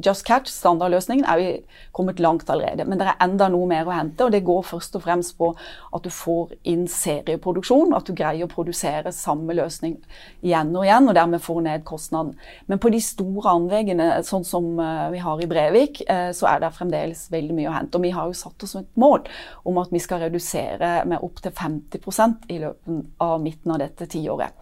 Just 0.00 0.24
Catch, 0.24 0.48
standardløsningen, 0.48 1.26
er 1.28 1.40
vi 1.40 1.48
kommet 1.92 2.22
langt 2.24 2.48
allerede. 2.48 2.86
Men 2.88 3.00
det 3.00 3.10
er 3.10 3.18
enda 3.20 3.50
noe 3.52 3.68
mer 3.68 3.88
å 3.88 3.92
hente, 3.92 4.24
og 4.24 4.32
det 4.32 4.44
går 4.46 4.62
først 4.64 4.96
og 4.96 5.04
fremst 5.04 5.36
på 5.36 5.50
at 5.92 6.06
du 6.06 6.08
får 6.08 6.54
inn 6.72 6.86
serieproduksjon. 6.88 7.92
At 7.92 8.08
du 8.08 8.16
greier 8.16 8.46
å 8.46 8.52
produsere 8.52 9.12
samme 9.12 9.52
løsning 9.58 9.98
igjen 10.40 10.72
og 10.72 10.86
igjen, 10.86 11.10
og 11.12 11.18
dermed 11.20 11.44
får 11.44 11.60
ned 11.68 11.84
kostnaden. 11.88 12.32
Men 12.72 12.80
på 12.80 12.92
de 12.94 13.02
store 13.04 13.52
anleggene, 13.52 14.08
sånn 14.24 14.48
som 14.48 14.72
eh, 14.80 15.10
vi 15.12 15.20
har 15.20 15.44
i 15.44 15.50
Brevik, 15.52 16.00
eh, 16.08 16.30
så 16.32 16.48
er 16.54 16.64
det 16.64 16.72
fremdeles 16.78 17.26
veldig 17.34 17.58
mye 17.58 17.68
å 17.68 17.76
hente. 17.76 18.00
Og 18.00 18.08
vi 18.08 18.14
har 18.16 18.32
jo 18.32 18.40
satt 18.40 18.64
oss 18.64 18.78
et 18.80 18.88
mål 18.96 19.28
om 19.68 19.84
at 19.84 19.92
vi 19.92 20.00
skal 20.00 20.24
redusere 20.24 20.94
med 21.04 21.20
opptil 21.20 21.52
50% 21.52 22.48
i 22.48 22.62
løpet 22.64 23.20
av 23.20 23.36
midten 23.44 23.76
av 23.76 23.84
dette 23.84 24.08
tiåret. 24.08 24.56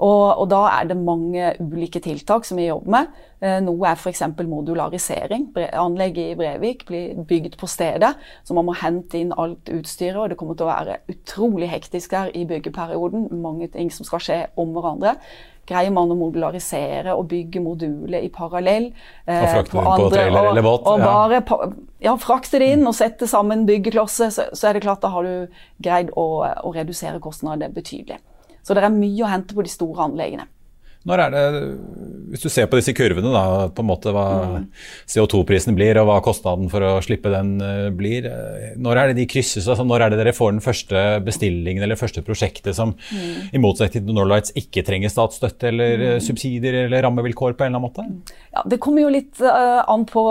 Og, 0.00 0.40
og, 0.40 0.46
da 0.48 0.62
er 0.78 0.88
det 0.88 0.96
mange 0.96 1.52
ulike 1.60 2.00
tiltak 2.00 2.46
som 2.48 2.56
vi 2.60 2.70
jobber 2.70 2.94
med. 2.94 3.20
Eh, 3.44 3.58
noe 3.64 3.90
er 3.90 4.00
f.eks. 4.00 4.22
modularisering. 4.38 5.50
Anlegget 5.76 6.32
i 6.32 6.38
Brevik 6.38 6.86
blir 6.88 7.20
bygd 7.28 7.58
på 7.60 7.68
stedet, 7.68 8.14
så 8.44 8.56
man 8.56 8.68
må 8.68 8.76
hente 8.80 9.20
inn 9.20 9.34
alt 9.36 9.68
utstyret. 9.72 10.16
Og 10.22 10.32
det 10.32 10.40
kommer 10.40 10.56
til 10.56 10.68
å 10.68 10.72
være 10.72 11.00
utrolig 11.12 11.68
hektisk 11.72 12.16
der 12.16 12.32
i 12.32 12.46
byggeperioden. 12.48 13.28
Mange 13.44 13.68
ting 13.72 13.92
som 13.92 14.08
skal 14.08 14.24
skje 14.24 14.42
om 14.60 14.72
hverandre. 14.76 15.18
Greier 15.68 15.92
man 15.94 16.10
å 16.10 16.16
modularisere 16.18 17.12
og 17.14 17.28
bygge 17.30 17.60
moduler 17.62 18.24
i 18.24 18.30
parallell 18.32 18.88
eh, 19.28 19.36
Og 19.36 19.52
frakte 19.52 19.76
det 19.76 19.84
på 20.00 20.08
trailer 20.10 20.48
eller 20.50 20.64
båt? 20.66 20.88
Og, 20.88 20.96
og 20.96 21.04
bare 21.04 21.68
ja, 22.02 22.16
frakte 22.18 22.58
det 22.58 22.72
inn 22.74 22.88
og 22.88 22.96
sette 22.96 23.28
sammen 23.30 23.68
byggeklosser, 23.68 24.32
så, 24.34 24.48
så, 24.50 24.70
er 24.70 24.78
det 24.78 24.86
klart 24.88 25.04
da 25.04 25.12
har 25.12 25.28
du 25.28 25.62
greid 25.84 26.10
å, 26.18 26.26
å 26.42 26.74
redusere 26.74 27.20
kostnadene 27.22 27.70
betydelig. 27.76 28.18
Så 28.62 28.76
det 28.76 28.84
er 28.84 28.94
mye 28.94 29.24
å 29.24 29.30
hente 29.30 29.56
på 29.56 29.64
de 29.64 29.72
store 29.72 30.08
anleggene. 30.08 30.46
Når 31.08 31.20
er 31.24 31.32
det, 31.32 31.42
Hvis 32.30 32.42
du 32.44 32.50
ser 32.52 32.66
på 32.68 32.76
disse 32.76 32.92
kurvene, 32.92 33.30
da, 33.32 33.68
på 33.72 33.82
en 33.82 33.88
måte 33.88 34.12
hva 34.12 34.24
mm. 34.60 34.66
CO2-prisen 35.08 35.74
blir 35.74 35.96
og 35.98 36.06
hva 36.10 36.18
kostnaden 36.22 36.68
for 36.70 36.84
å 36.84 36.90
slippe 37.02 37.32
den 37.32 37.54
uh, 37.58 37.88
blir, 37.96 38.28
uh, 38.28 38.76
når 38.78 39.00
er 39.00 39.10
det 39.10 39.22
de 39.22 39.26
krysses? 39.30 39.64
Altså, 39.64 39.86
når 39.88 40.04
er 40.04 40.12
det 40.12 40.20
dere 40.20 40.34
får 40.36 40.52
den 40.52 40.62
første 40.62 41.04
bestillingen 41.24 41.82
eller 41.86 41.98
første 41.98 42.22
prosjektet 42.26 42.76
som 42.76 42.92
mm. 42.94 43.50
i 43.56 43.62
motsetning 43.62 44.04
til 44.06 44.16
Norlights 44.16 44.54
ikke 44.60 44.84
trenger 44.86 45.12
statsstøtte 45.12 45.70
eller 45.72 46.04
mm. 46.04 46.24
subsidier 46.26 46.82
eller 46.84 47.02
rammevilkår 47.08 47.56
på 47.56 47.66
en 47.66 47.72
eller 47.72 47.80
annen 47.80 47.88
måte? 47.88 48.36
Ja, 48.52 48.64
Det 48.68 48.80
kommer 48.84 49.06
jo 49.06 49.14
litt 49.14 49.40
an 49.40 50.04
på 50.10 50.24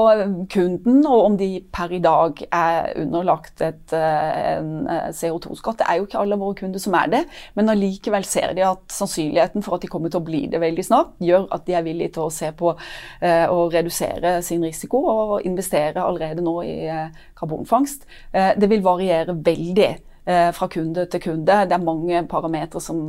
kunden 0.53 1.01
og 1.07 1.25
om 1.25 1.37
de 1.39 1.49
per 1.73 1.91
i 1.95 2.01
dag 2.03 2.43
er 2.45 2.93
underlagt 3.01 3.63
et, 3.65 3.95
en 3.95 4.85
CO2-skatt. 5.15 5.81
Det 5.81 5.89
er 5.89 5.99
jo 5.99 6.07
ikke 6.07 6.21
alle 6.21 6.39
våre 6.39 6.59
kunder 6.61 6.83
som 6.83 6.95
er 6.99 7.11
det, 7.11 7.23
men 7.57 7.71
allikevel 7.73 8.27
ser 8.27 8.53
de 8.57 8.67
at 8.67 8.83
sannsynligheten 8.93 9.65
for 9.65 9.77
at 9.77 9.85
de 9.85 9.91
kommer 9.91 10.13
til 10.13 10.21
å 10.21 10.27
bli 10.27 10.45
det 10.51 10.58
veldig 10.61 10.85
snart, 10.85 11.15
gjør 11.23 11.47
at 11.55 11.65
de 11.67 11.75
er 11.77 11.85
villige 11.85 12.15
til 12.17 12.27
å 12.27 12.33
se 12.33 12.51
på 12.57 12.73
eh, 12.75 13.45
å 13.49 13.67
redusere 13.71 14.39
sin 14.45 14.63
risiko 14.65 15.01
og 15.13 15.33
investere 15.47 16.03
allerede 16.03 16.43
nå 16.45 16.55
i 16.67 16.75
eh, 16.87 17.23
karbonfangst. 17.39 18.07
Eh, 18.33 18.53
det 18.59 18.69
vil 18.71 18.85
variere 18.85 19.35
veldig 19.35 19.89
fra 20.29 20.67
kunde 20.69 21.07
til 21.09 21.21
kunde. 21.23 21.55
Det 21.65 21.73
er 21.73 21.81
mange 21.81 22.19
parametere 22.29 22.81
som, 22.83 22.99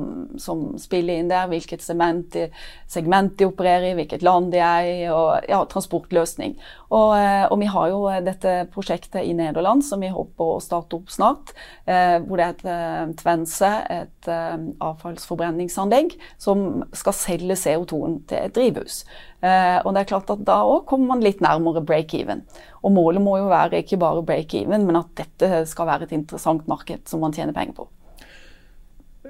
som, 0.40 0.62
spiller 0.80 1.20
inn 1.20 1.28
der. 1.28 1.50
Hvilket 1.50 1.82
segment 1.84 2.30
de, 2.32 2.46
segment 2.88 3.34
de, 3.36 3.48
opererer 3.50 3.90
i, 3.90 3.96
hvilket 3.98 4.24
land 4.24 4.48
de 4.54 4.62
er 4.64 4.88
i, 4.88 4.94
og 5.12 5.44
ja, 5.50 5.58
transportløsning. 5.68 6.54
Og, 6.88 7.12
eh, 7.18 7.44
og, 7.44 7.58
vi 7.60 7.68
har 7.70 7.90
jo 7.92 8.00
dette 8.24 8.54
prosjektet 8.72 9.26
i 9.26 9.34
Nederland 9.36 9.84
som 9.84 10.00
vi 10.00 10.08
håper 10.12 10.54
å 10.54 10.62
starte 10.64 10.96
opp 10.96 11.12
snart. 11.12 11.52
Eh, 11.84 12.18
hvor 12.24 12.40
det 12.40 12.46
er 12.46 12.54
et 12.54 12.64
eh, 12.70 13.14
Tvense, 13.20 13.70
et 13.90 14.30
eh, 14.30 14.56
avfallsforbrenningsanlegg, 14.84 16.16
som 16.38 16.84
skal 16.96 17.16
selge 17.16 17.58
CO2-en 17.58 18.20
til 18.30 18.46
et 18.46 18.54
drivhus. 18.56 19.02
Eh, 19.40 19.78
og 19.86 19.94
det 19.96 20.02
er 20.02 20.10
klart 20.10 20.30
at 20.34 20.42
Da 20.44 20.58
òg 20.68 20.82
kommer 20.88 21.14
man 21.14 21.24
litt 21.24 21.40
nærmere 21.40 21.80
break-even. 21.84 22.42
Og 22.84 22.92
Målet 22.92 23.24
må 23.24 23.38
jo 23.40 23.48
være 23.48 23.80
ikke 23.80 24.00
bare 24.00 24.24
break-even, 24.26 24.84
men 24.88 25.00
at 25.00 25.14
dette 25.16 25.64
skal 25.70 25.88
være 25.88 26.08
et 26.08 26.12
interessant 26.16 26.68
marked 26.68 27.08
som 27.08 27.24
man 27.24 27.32
tjener 27.36 27.56
penger 27.56 27.80
på. 27.80 27.88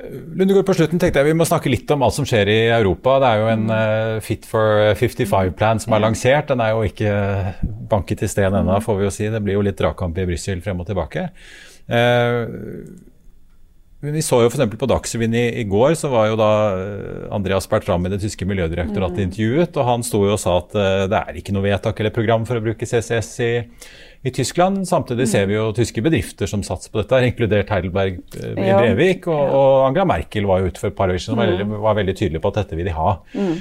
Lundegård, 0.00 0.64
på 0.69 0.75
slutten 0.79 1.00
tenkte 1.02 1.21
jeg 1.21 1.29
Vi 1.33 1.37
må 1.37 1.45
snakke 1.45 1.69
litt 1.69 1.90
om 1.93 2.05
alt 2.07 2.14
som 2.14 2.26
skjer 2.29 2.49
i 2.49 2.59
Europa. 2.73 3.19
Det 3.21 3.31
er 3.31 3.40
jo 3.40 3.49
en 3.50 3.64
uh, 3.75 4.21
Fit 4.25 4.47
for 4.49 4.95
55-plan 4.97 5.83
som 5.83 5.97
er 5.97 6.05
lansert. 6.05 6.49
Den 6.52 6.62
er 6.64 6.73
jo 6.73 6.87
ikke 6.87 7.12
banket 7.90 8.25
i 8.25 8.31
sten 8.31 8.57
ennå, 8.62 8.79
får 8.85 9.00
vi 9.00 9.07
jo 9.09 9.12
si. 9.14 9.29
Det 9.31 9.43
blir 9.45 9.59
jo 9.59 9.67
litt 9.67 9.79
dragkamp 9.79 10.19
i 10.19 10.29
Brussel 10.31 10.62
frem 10.64 10.81
og 10.83 10.88
tilbake. 10.88 11.26
Uh, 11.90 12.47
Vi 14.00 14.23
så 14.25 14.38
jo 14.40 14.49
f.eks. 14.49 14.78
på 14.80 14.87
Dagsrevyen 14.88 15.35
i, 15.37 15.42
i, 15.61 15.64
går, 15.69 15.92
så 16.00 16.09
var 16.09 16.30
jo 16.30 16.37
da 16.40 16.50
eh, 16.73 17.25
Andreas 17.37 17.66
Bertram 17.69 18.07
i 18.09 18.12
det 18.12 18.23
tyske 18.23 18.47
miljødirektoratet 18.49 19.19
mm. 19.19 19.25
intervjuet, 19.26 19.75
og 19.76 19.88
han 19.90 20.04
sto 20.07 20.23
jo 20.25 20.37
og 20.38 20.40
sa 20.40 20.54
at 20.62 20.73
uh, 20.73 21.02
det 21.11 21.19
er 21.19 21.40
ikke 21.40 21.52
noe 21.52 21.66
vedtak 21.66 22.00
eller 22.00 22.14
program 22.14 22.47
for 22.49 22.57
å 22.57 22.62
bruke 22.64 22.88
CCS 22.88 23.28
i, 23.45 23.50
i 24.25 24.33
Tyskland. 24.33 24.87
Samtidig 24.88 25.26
mm. 25.28 25.33
ser 25.35 25.50
vi 25.50 25.59
jo 25.59 25.66
tyske 25.76 26.04
bedrifter 26.07 26.49
som 26.49 26.64
satser 26.64 26.95
på 26.95 27.02
dette, 27.02 27.21
inkludert 27.28 27.73
Heidelberg 27.75 28.23
uh, 28.38 28.54
i 28.57 28.71
Brevik. 28.71 29.28
Og, 29.28 29.42
og, 29.45 29.75
Angela 29.90 30.09
Merkel 30.14 30.49
var 30.49 30.62
jo 30.62 30.73
ute 30.73 30.80
for 30.80 30.88
et 30.88 30.97
par 30.97 31.12
år 31.12 31.21
siden 31.21 31.45
og 31.45 31.61
mm. 31.61 31.76
var 31.85 32.00
veldig 32.00 32.16
tydelig 32.16 32.40
på 32.40 32.54
at 32.54 32.62
dette 32.62 32.78
vil 32.80 32.88
de 32.88 32.97
ha. 32.97 33.12
Mm. 33.37 33.52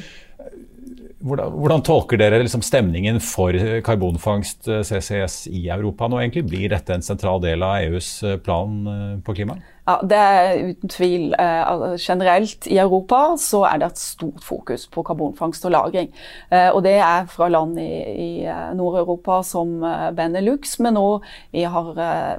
Hvordan, 1.19 1.51
hvordan, 1.51 1.83
tolker 1.83 2.15
dere 2.21 2.39
liksom 2.39 2.63
stemningen 2.63 3.19
for 3.19 3.51
karbonfangst, 3.83 4.69
CCS, 4.87 5.41
i 5.51 5.65
Europa 5.67 6.07
nå 6.07 6.21
egentlig? 6.21 6.45
Blir 6.47 6.71
dette 6.71 6.95
en 6.95 7.03
sentral 7.03 7.43
del 7.43 7.67
av 7.67 7.81
EUs 7.83 8.13
plan 8.45 9.19
på 9.27 9.35
klima? 9.35 9.59
Ja, 9.89 9.97
Det 10.05 10.17
er 10.17 10.69
uten 10.69 10.89
tvil. 10.89 11.33
Eh, 11.33 11.95
generelt 11.97 12.67
i 12.67 12.77
Europa 12.77 13.35
så 13.41 13.63
er 13.65 13.79
det 13.81 13.87
et 13.87 13.97
stort 13.99 14.43
fokus 14.45 14.85
på 14.87 15.01
karbonfangst 15.03 15.65
og 15.65 15.71
-lagring. 15.71 16.11
Eh, 16.51 16.69
og 16.75 16.83
det 16.83 16.93
er 16.93 17.25
fra 17.25 17.47
land 17.49 17.79
i, 17.79 18.03
i 18.03 18.45
eh, 18.45 18.73
Nord-Europa 18.75 19.41
som 19.43 19.81
Benelux, 20.15 20.79
men 20.79 20.97
òg 20.97 21.23
vi, 21.51 21.65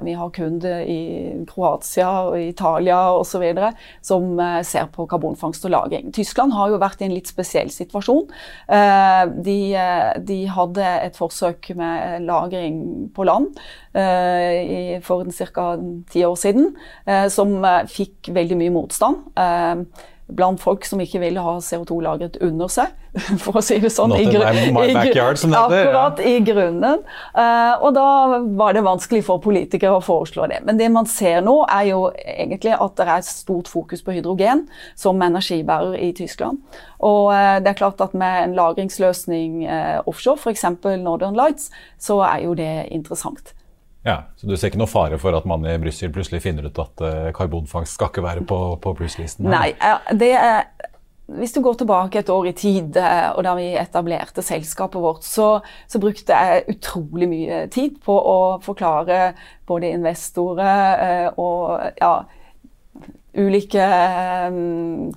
vi, 0.03 0.13
har 0.13 0.29
kunder 0.29 0.79
i 0.79 1.43
Kroatia 1.47 2.07
og 2.07 2.41
Italia 2.41 3.19
osv. 3.19 3.43
som 4.01 4.39
ser 4.63 4.85
på 4.85 5.05
karbonfangst 5.05 5.65
og 5.65 5.71
-lagring. 5.71 6.13
Tyskland 6.13 6.53
har 6.53 6.69
jo 6.69 6.77
vært 6.77 7.01
i 7.01 7.05
en 7.05 7.13
litt 7.13 7.27
spesiell 7.27 7.69
situasjon. 7.69 8.27
De, 9.43 9.77
de 10.27 10.47
hadde 10.47 11.05
et 11.05 11.17
forsøk 11.17 11.75
med 11.75 12.21
lagring 12.21 13.11
på 13.15 13.23
land 13.23 13.47
for 15.03 15.31
ca. 15.31 15.77
ti 16.11 16.23
år 16.23 16.35
siden. 16.35 16.75
Så 17.29 17.40
som 17.41 17.59
eh, 17.65 17.83
fikk 17.89 18.31
veldig 18.35 18.61
mye 18.61 18.79
motstand. 18.79 19.29
Eh, 19.39 20.07
blant 20.31 20.61
folk 20.63 20.85
som 20.87 21.01
ikke 21.03 21.19
ville 21.19 21.41
ha 21.43 21.57
CO2 21.59 21.97
lagret 22.05 22.37
under 22.45 22.69
seg, 22.71 22.93
for 23.43 23.59
å 23.59 23.63
si 23.65 23.81
det 23.83 23.89
sånn. 23.91 24.13
I, 24.15 24.29
backyard, 24.31 25.41
som 25.41 25.51
heter. 25.51 25.89
Akkurat, 25.89 26.21
i 26.23 26.37
grunnen. 26.47 27.01
Uh, 27.35 27.83
og 27.83 27.89
da 27.97 28.05
var 28.55 28.77
det 28.77 28.85
vanskelig 28.85 29.25
for 29.27 29.43
politikere 29.43 29.97
å 29.97 30.05
foreslå 30.05 30.47
det. 30.47 30.61
Men 30.63 30.79
det 30.79 30.87
man 30.95 31.09
ser 31.11 31.43
nå, 31.43 31.57
er 31.67 31.89
jo 31.89 32.05
egentlig 32.15 32.77
at 32.77 32.95
det 33.01 33.09
er 33.11 33.27
stort 33.27 33.67
fokus 33.71 34.05
på 34.05 34.15
hydrogen 34.15 34.63
som 34.95 35.19
energibærer 35.19 35.99
i 35.99 36.13
Tyskland. 36.15 36.63
Og 37.03 37.33
det 37.65 37.73
er 37.73 37.81
klart 37.81 37.99
at 38.05 38.15
med 38.15 38.45
en 38.45 38.55
lagringsløsning 38.55 39.65
offshore, 40.07 40.39
f.eks. 40.39 40.69
Northern 41.01 41.35
Lights, 41.35 41.73
så 41.99 42.21
er 42.23 42.45
jo 42.45 42.55
det 42.55 42.85
interessant. 42.95 43.51
Ja, 44.03 44.23
Så 44.35 44.47
du 44.49 44.55
ser 44.57 44.71
ikke 44.71 44.81
noe 44.81 44.89
fare 44.89 45.19
for 45.21 45.35
at 45.37 45.45
man 45.45 45.65
i 45.69 45.77
Brussel 45.81 46.09
plutselig 46.13 46.41
finner 46.41 46.65
ut 46.65 46.79
at 46.81 47.03
uh, 47.05 47.27
karbonfangst 47.37 47.99
skal 47.99 48.09
ikke 48.09 48.25
være 48.25 48.45
på, 48.49 48.57
på 48.81 48.95
plusslisten? 48.97 49.45
Nei, 49.51 49.75
det 50.17 50.31
er, 50.39 50.63
hvis 51.37 51.53
du 51.53 51.61
går 51.63 51.77
tilbake 51.79 52.19
et 52.19 52.31
år 52.33 52.49
i 52.49 52.55
tid, 52.57 52.97
eh, 52.97 53.29
og 53.35 53.45
da 53.45 53.53
vi 53.59 53.69
etablerte 53.79 54.43
selskapet 54.43 55.01
vårt, 55.03 55.23
så, 55.23 55.61
så, 55.87 56.01
brukte 56.01 56.33
jeg 56.35 56.65
utrolig 56.73 57.29
mye 57.29 57.63
tid 57.71 58.01
på 58.03 58.17
å 58.17 58.37
forklare 58.65 59.31
både 59.69 59.93
investorer 59.95 61.05
eh, 61.05 61.39
og 61.39 62.01
ja, 62.01 62.13
ulike 63.37 63.85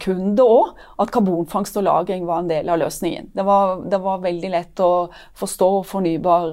kunder 0.04 0.44
òg, 0.46 0.74
at 1.02 1.10
karbonfangst 1.10 1.80
og 1.80 1.88
-lagring 1.88 2.28
var 2.28 2.44
en 2.44 2.52
del 2.52 2.68
av 2.70 2.78
løsningen. 2.84 3.32
Det 3.34 3.42
var, 3.48 3.80
det 3.90 3.98
var 4.04 4.22
veldig 4.22 4.50
lett 4.52 4.80
å 4.84 5.08
forstå 5.40 5.70
fornybar 5.88 6.52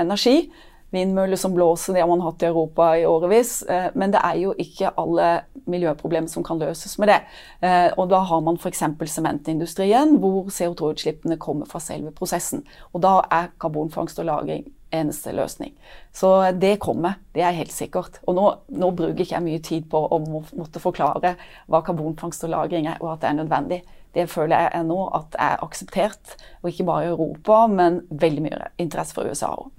energi 0.00 0.46
vindmøller 0.92 1.40
som 1.40 1.54
blåser, 1.56 1.96
det 1.96 2.02
har 2.04 2.10
man 2.10 2.22
hatt 2.24 2.42
i 2.42 2.48
Europa 2.50 2.90
i 2.98 3.06
årevis. 3.08 3.62
Eh, 3.62 3.88
men 3.94 4.12
det 4.12 4.20
er 4.22 4.38
jo 4.42 4.52
ikke 4.60 4.92
alle 5.00 5.30
miljøproblemer 5.70 6.28
som 6.28 6.44
kan 6.44 6.60
løses 6.60 6.98
med 7.00 7.12
det. 7.12 7.18
Eh, 7.64 7.88
og 7.96 8.10
da 8.12 8.22
har 8.28 8.44
man 8.44 8.60
f.eks. 8.60 8.84
sementindustrien, 9.14 10.18
hvor 10.20 10.52
CO2-utslippene 10.52 11.40
kommer 11.40 11.70
fra 11.70 11.80
selve 11.82 12.12
prosessen. 12.16 12.66
Og 12.92 13.02
da 13.04 13.20
er 13.30 13.52
karbonfangst 13.60 14.20
og 14.22 14.28
-lagring 14.28 14.70
eneste 14.92 15.32
løsning. 15.32 15.72
Så 16.12 16.52
det 16.52 16.78
kommer, 16.78 17.12
det 17.32 17.42
er 17.42 17.56
helt 17.56 17.72
sikkert. 17.72 18.20
Og 18.26 18.34
nå, 18.34 18.46
nå 18.68 18.90
bruker 18.90 19.24
ikke 19.24 19.34
jeg 19.34 19.46
mye 19.46 19.62
tid 19.64 19.88
på 19.90 20.04
å 20.04 20.20
måtte 20.20 20.82
forklare 20.82 21.34
hva 21.66 21.80
karbonfangst 21.80 22.44
og 22.44 22.50
-lagring 22.50 22.88
er, 22.88 23.00
og 23.00 23.12
at 23.12 23.20
det 23.20 23.28
er 23.28 23.40
nødvendig. 23.40 23.82
Det 24.14 24.30
føler 24.30 24.68
jeg 24.68 24.84
nå 24.84 25.08
at 25.14 25.36
er 25.38 25.62
akseptert, 25.64 26.36
og 26.62 26.68
ikke 26.68 26.84
bare 26.84 27.04
i 27.04 27.08
Europa, 27.08 27.66
men 27.66 28.02
veldig 28.10 28.42
mye 28.42 28.58
interesse 28.78 29.14
for 29.14 29.24
USA 29.24 29.46
òg. 29.46 29.70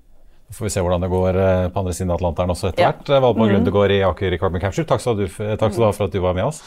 Så 0.50 0.60
får 0.60 0.68
vi 0.68 0.74
se 0.76 0.84
hvordan 0.86 1.06
det 1.06 1.12
går 1.14 1.40
eh, 1.40 1.70
på 1.74 1.84
andre 1.84 1.96
siden 1.98 2.12
av 2.12 2.20
Atlanteren 2.20 2.54
også 2.54 2.72
etter 2.72 2.86
hvert. 2.88 3.08
Ja. 3.10 3.22
Valborg 3.24 3.52
mm. 3.52 3.56
Lundegård 3.60 3.96
i 3.96 4.04
Aker 4.06 4.38
Carbon 4.42 4.64
Capture, 4.64 4.88
takk 4.90 5.02
skal, 5.04 5.18
du, 5.18 5.28
takk 5.30 5.72
skal 5.72 5.82
du 5.82 5.90
ha 5.90 5.96
for 5.96 6.10
at 6.10 6.16
du 6.16 6.22
var 6.24 6.38
med 6.38 6.52
oss. 6.52 6.62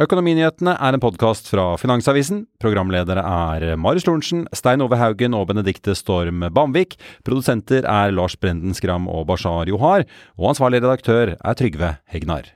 Økonominyhetene 0.00 0.72
er 0.80 0.96
en 0.96 1.02
podkast 1.02 1.50
fra 1.52 1.74
Finansavisen. 1.76 2.46
Programledere 2.62 3.20
er 3.20 3.74
Marius 3.76 4.06
Lorentzen, 4.08 4.46
Stein 4.56 4.80
Ove 4.80 4.96
Haugen 4.96 5.36
og 5.36 5.50
Benedikte 5.50 5.92
Storm 5.98 6.46
Bamvik. 6.56 6.96
Produsenter 7.26 7.84
er 7.84 8.14
Lars 8.16 8.38
Brenden 8.40 8.72
Skram 8.76 9.10
og 9.12 9.26
Bashar 9.28 9.68
Johar. 9.68 10.06
Og 10.40 10.54
ansvarlig 10.54 10.80
redaktør 10.80 11.34
er 11.36 11.60
Trygve 11.60 11.98
Hegnar. 12.08 12.48